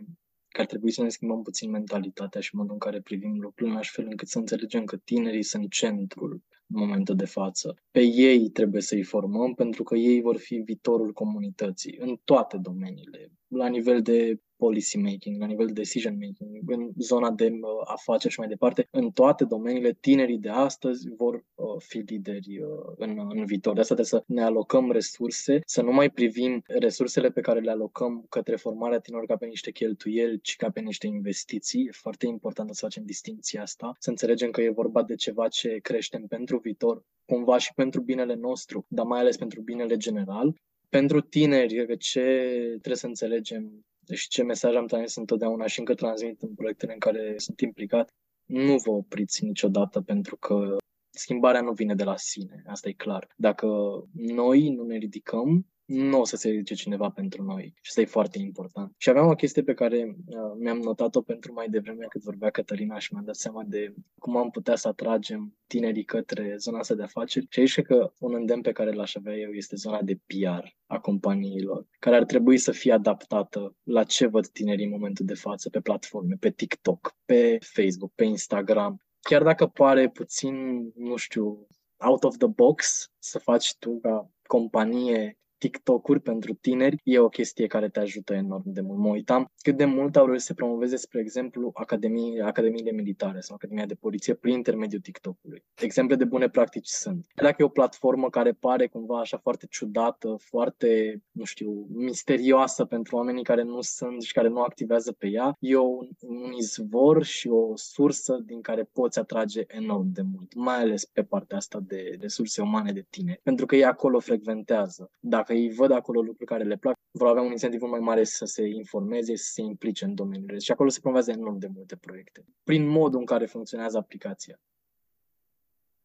că 0.49 0.61
ar 0.61 0.67
trebui 0.67 0.91
să 0.91 1.03
ne 1.03 1.09
schimbăm 1.09 1.43
puțin 1.43 1.71
mentalitatea 1.71 2.41
și 2.41 2.55
modul 2.55 2.73
în 2.73 2.79
care 2.79 3.01
privim 3.01 3.41
lucrurile, 3.41 3.75
în 3.75 3.77
așa 3.81 3.93
fel 3.95 4.07
încât 4.11 4.29
să 4.29 4.39
înțelegem 4.39 4.85
că 4.85 4.97
tinerii 4.97 5.43
sunt 5.43 5.71
centrul 5.71 6.43
în 6.67 6.81
momentul 6.81 7.17
de 7.17 7.25
față. 7.25 7.75
Pe 7.91 8.01
ei 8.01 8.49
trebuie 8.49 8.83
să-i 8.83 9.03
formăm 9.03 9.55
pentru 9.55 9.83
că 9.83 9.97
ei 9.97 10.21
vor 10.21 10.37
fi 10.37 10.57
viitorul 10.57 11.13
comunității 11.13 11.97
în 11.99 12.17
toate 12.25 12.57
domeniile, 12.57 13.33
la 13.49 13.69
nivel 13.69 14.03
de 14.03 14.39
policy 14.57 14.99
making, 14.99 15.41
la 15.41 15.47
nivel 15.47 15.67
de 15.67 15.73
decision 15.73 16.15
making, 16.15 16.71
în 16.71 16.93
zona 16.99 17.31
de 17.31 17.45
uh, 17.45 17.69
afaceri 17.85 18.33
și 18.33 18.39
mai 18.39 18.49
departe, 18.49 18.89
în 18.91 19.11
toate 19.11 19.45
domeniile, 19.45 19.93
tinerii 19.93 20.39
de 20.39 20.49
astăzi 20.49 21.09
vor 21.17 21.35
uh, 21.35 21.67
fi 21.79 21.99
lideri 21.99 22.59
uh, 22.63 22.93
în, 22.97 23.19
în 23.29 23.45
viitor. 23.45 23.75
De 23.75 23.81
asta 23.81 23.95
trebuie 23.95 24.21
să 24.21 24.25
ne 24.27 24.43
alocăm 24.43 24.91
resurse, 24.91 25.61
să 25.67 25.83
nu 25.83 25.93
mai 25.93 26.11
privim 26.11 26.63
resursele 26.67 27.31
pe 27.31 27.41
care 27.41 27.61
le 27.61 27.71
alocăm 27.71 28.27
către 28.29 28.57
formarea 28.57 28.99
tinerilor 28.99 29.31
ca 29.31 29.37
pe 29.37 29.47
niște 29.47 29.71
cheltuieli, 29.71 30.41
ci 30.41 30.57
ca 30.57 30.71
pe 30.71 30.81
niște 30.81 31.07
investiții. 31.07 31.85
E 31.85 31.91
foarte 31.93 32.27
important 32.27 32.75
să 32.75 32.85
facem 32.85 33.05
distinția 33.05 33.63
asta, 33.63 33.93
să 33.99 34.11
înțelegem 34.11 34.51
că 34.51 34.61
e 34.61 34.71
vorba 34.71 35.03
de 35.03 35.15
ceva 35.15 35.49
ce 35.49 35.79
creștem 35.83 36.27
pentru 36.27 36.59
viitor, 36.59 37.05
cumva 37.25 37.59
și 37.59 37.75
pentru 37.75 38.01
binele 38.01 38.35
nostru, 38.35 38.85
dar 38.89 39.07
mai 39.07 39.21
ales 39.21 39.37
pentru 39.37 39.61
binele 39.61 39.97
general. 39.97 40.55
Pentru 40.95 41.21
tineri, 41.21 41.97
ce 41.99 42.21
trebuie 42.69 42.97
să 42.97 43.07
înțelegem 43.07 43.85
deci 43.99 44.21
ce 44.21 44.43
mesaj 44.43 44.75
am 44.75 44.87
transmis 44.87 45.17
întotdeauna 45.17 45.67
și 45.67 45.79
încă 45.79 45.95
transmit 45.95 46.43
în 46.43 46.55
proiectele 46.55 46.93
în 46.93 46.99
care 46.99 47.35
sunt 47.37 47.61
implicat, 47.61 48.09
nu 48.45 48.77
vă 48.77 48.91
opriți 48.91 49.45
niciodată 49.45 50.01
pentru 50.01 50.37
că 50.37 50.77
schimbarea 51.11 51.61
nu 51.61 51.73
vine 51.73 51.95
de 51.95 52.05
la 52.05 52.17
sine, 52.17 52.63
asta 52.67 52.89
e 52.89 52.93
clar. 52.93 53.29
Dacă 53.37 53.69
noi 54.13 54.69
nu 54.69 54.85
ne 54.85 54.97
ridicăm, 54.97 55.67
nu 55.95 56.21
o 56.21 56.25
să 56.25 56.37
se 56.37 56.49
ridice 56.49 56.75
cineva 56.75 57.11
pentru 57.11 57.43
noi. 57.43 57.65
Și 57.65 57.89
asta 57.89 58.01
e 58.01 58.05
foarte 58.05 58.39
important. 58.39 58.95
Și 58.99 59.09
aveam 59.09 59.27
o 59.27 59.35
chestie 59.35 59.63
pe 59.63 59.75
care 59.75 60.17
uh, 60.27 60.37
mi-am 60.59 60.79
notat-o 60.79 61.23
pentru 61.23 61.53
mai 61.53 61.69
devreme 61.69 62.07
cât 62.09 62.23
vorbea 62.23 62.51
Cătălina 62.51 62.99
și 62.99 63.13
mi-am 63.13 63.25
dat 63.25 63.35
seama 63.35 63.63
de 63.67 63.95
cum 64.19 64.37
am 64.37 64.51
putea 64.51 64.77
să 64.77 64.89
atragem 64.89 65.57
tinerii 65.67 66.05
către 66.05 66.55
zona 66.57 66.79
asta 66.79 66.95
de 66.95 67.03
afaceri. 67.03 67.47
Și 67.51 67.61
aici 67.61 67.83
că 67.83 68.13
un 68.19 68.35
îndemn 68.35 68.63
pe 68.63 68.73
care 68.73 68.93
l-aș 68.93 69.15
avea 69.15 69.35
eu 69.35 69.51
este 69.51 69.77
zona 69.77 70.03
de 70.03 70.19
PR 70.27 70.67
a 70.87 70.99
companiilor, 70.99 71.87
care 71.99 72.17
ar 72.17 72.25
trebui 72.25 72.59
să 72.59 72.73
fie 72.73 72.93
adaptată 72.93 73.77
la 73.83 74.05
ce 74.05 74.27
văd 74.27 74.47
tinerii 74.47 74.85
în 74.85 74.91
momentul 74.91 75.27
de 75.27 75.35
față 75.35 75.69
pe 75.71 75.81
platforme, 75.81 76.37
pe 76.41 76.51
TikTok, 76.51 77.17
pe 77.25 77.59
Facebook, 77.61 78.13
pe 78.15 78.25
Instagram. 78.25 79.03
Chiar 79.21 79.43
dacă 79.43 79.67
pare 79.67 80.09
puțin, 80.09 80.55
nu 80.95 81.17
știu, 81.17 81.67
out 81.97 82.25
of 82.25 82.37
the 82.37 82.47
box 82.47 83.11
să 83.19 83.39
faci 83.39 83.77
tu 83.79 83.99
ca 84.03 84.31
companie 84.47 85.39
TikTok-uri 85.59 86.21
pentru 86.21 86.55
tineri 86.55 87.01
e 87.05 87.19
o 87.19 87.29
chestie 87.29 87.67
care 87.67 87.89
te 87.89 88.01
ajută 88.01 88.35
enorm 88.35 88.63
de 88.65 88.81
mult. 88.81 88.99
Mă 88.99 89.09
uitam 89.09 89.47
cât 89.63 89.77
de 89.77 89.85
mult 89.85 90.17
au 90.17 90.27
reușit 90.27 90.45
să 90.45 90.55
promoveze, 90.55 90.97
spre 90.97 91.21
exemplu, 91.21 91.71
academii, 91.75 92.41
academiile 92.41 92.91
militare 92.93 93.41
sau 93.41 93.55
Academia 93.55 93.87
de 93.87 93.95
Poliție 93.95 94.35
prin 94.35 94.55
intermediul 94.55 95.01
TikTok-ului. 95.01 95.65
Exemple 95.81 96.17
de 96.17 96.25
bune 96.25 96.49
practici 96.49 96.87
sunt. 96.87 97.27
Dacă 97.35 97.57
e 97.59 97.65
o 97.65 97.69
platformă 97.69 98.31
care 98.31 98.53
pare 98.53 98.87
cumva 98.87 99.19
așa 99.21 99.39
foarte 99.39 99.67
ciudată, 99.71 100.37
foarte, 100.39 101.23
nu 101.31 101.45
știu, 101.45 101.87
misterioasă 101.89 102.85
pentru 102.85 103.17
oamenii 103.17 103.43
care 103.45 103.63
nu 103.63 103.81
sunt 103.81 104.23
și 104.23 104.33
care 104.33 104.49
nu 104.49 104.63
activează 104.63 105.13
pe 105.13 105.29
ea, 105.29 105.57
e 105.59 105.77
un, 105.77 106.09
un 106.21 106.53
izvor 106.59 107.25
și 107.25 107.49
o 107.49 107.73
sursă 107.75 108.43
din 108.47 108.61
care 108.61 108.89
poți 108.93 109.19
atrage 109.19 109.65
enorm 109.67 110.13
de 110.13 110.23
mult, 110.23 110.55
mai 110.55 110.81
ales 110.81 111.05
pe 111.05 111.23
partea 111.23 111.57
asta 111.57 111.81
de 111.81 112.17
resurse 112.21 112.63
umane 112.63 112.93
de 112.93 113.07
tine, 113.11 113.41
pentru 113.43 113.67
că 113.67 113.77
ei 113.77 113.85
acolo 113.85 114.21
frecventează. 114.21 115.11
Dacă 115.21 115.44
ei 115.53 115.73
văd 115.73 115.91
acolo 115.91 116.21
lucruri 116.21 116.51
care 116.51 116.65
le 116.65 116.77
plac, 116.77 116.95
vor 117.11 117.29
avea 117.29 117.43
un 117.43 117.51
incentiv 117.51 117.81
mai 117.83 118.01
mare 118.01 118.25
să 118.25 118.45
se 118.45 118.67
informeze, 118.67 119.37
să 119.37 119.51
se 119.53 119.63
implice 119.63 120.05
în 120.05 120.15
domeniul 120.15 120.59
Și 120.59 120.71
acolo 120.71 120.89
se 120.89 121.01
promovează 121.01 121.31
enorm 121.31 121.59
de 121.59 121.69
multe 121.75 121.97
proiecte, 121.97 122.45
prin 122.65 122.87
modul 122.87 123.19
în 123.19 123.25
care 123.25 123.47
funcționează 123.47 123.97
aplicația. 123.99 124.61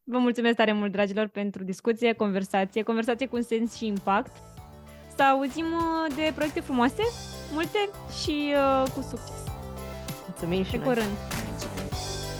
Vă 0.04 0.18
mulțumesc 0.18 0.56
tare 0.56 0.72
mult, 0.74 0.92
dragilor, 0.92 1.28
pentru 1.28 1.64
discuție, 1.64 2.14
conversație, 2.14 2.84
conversație 2.84 3.28
cu 3.28 3.42
sens 3.42 3.76
și 3.76 3.86
impact. 3.86 4.32
Să 5.16 5.24
auzim 5.24 5.66
uh, 5.66 6.16
de 6.16 6.32
proiecte 6.36 6.60
frumoase, 6.60 7.04
multe 7.54 7.90
și 8.22 8.54
uh, 8.54 8.92
cu 8.94 9.02
succes. 9.02 9.44
Mulțumim 10.28 10.64
și 10.64 10.78
Pe 10.78 10.84
curând! 10.84 11.16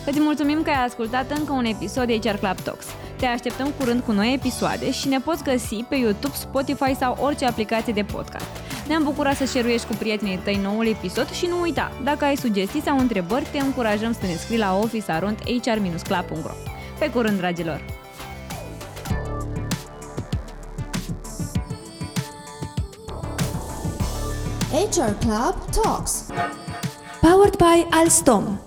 Îți 0.06 0.20
mulțumim 0.20 0.62
că 0.62 0.70
ai 0.70 0.84
ascultat 0.86 1.38
încă 1.38 1.52
un 1.52 1.66
episod 1.66 2.08
de 2.08 2.18
HR 2.18 2.38
Club 2.38 2.60
Talks. 2.60 2.88
Te 3.20 3.26
așteptăm 3.26 3.74
curând 3.78 4.02
cu 4.02 4.12
noi 4.12 4.34
episoade 4.34 4.92
și 4.92 5.08
ne 5.08 5.20
poți 5.20 5.44
găsi 5.44 5.76
pe 5.90 5.96
YouTube, 5.96 6.36
Spotify 6.36 6.96
sau 6.96 7.18
orice 7.22 7.46
aplicație 7.46 7.94
de 7.94 8.04
podcast. 8.04 8.46
Ne-am 8.88 9.04
bucurat 9.04 9.36
să 9.36 9.46
share 9.46 9.76
cu 9.88 9.94
prietenii 10.00 10.40
tăi 10.44 10.60
noul 10.64 10.88
episod 10.88 11.32
și 11.32 11.46
nu 11.46 11.62
uita, 11.62 11.92
dacă 12.04 12.26
ai 12.26 12.36
sugestii 12.36 12.82
sau 12.82 12.98
întrebări, 12.98 13.48
te 13.52 13.60
încurajăm 13.60 14.14
să 14.14 14.26
ne 14.26 14.36
scrii 14.36 14.58
la 14.58 14.78
office.hr-club.ro 14.78 16.54
Pe 17.00 17.10
curând, 17.10 17.38
dragilor! 17.38 17.82
HR 24.72 25.12
Club 25.20 25.56
Talks 25.82 26.26
Powered 27.22 27.56
by 27.56 27.88
Alstom 27.90 28.60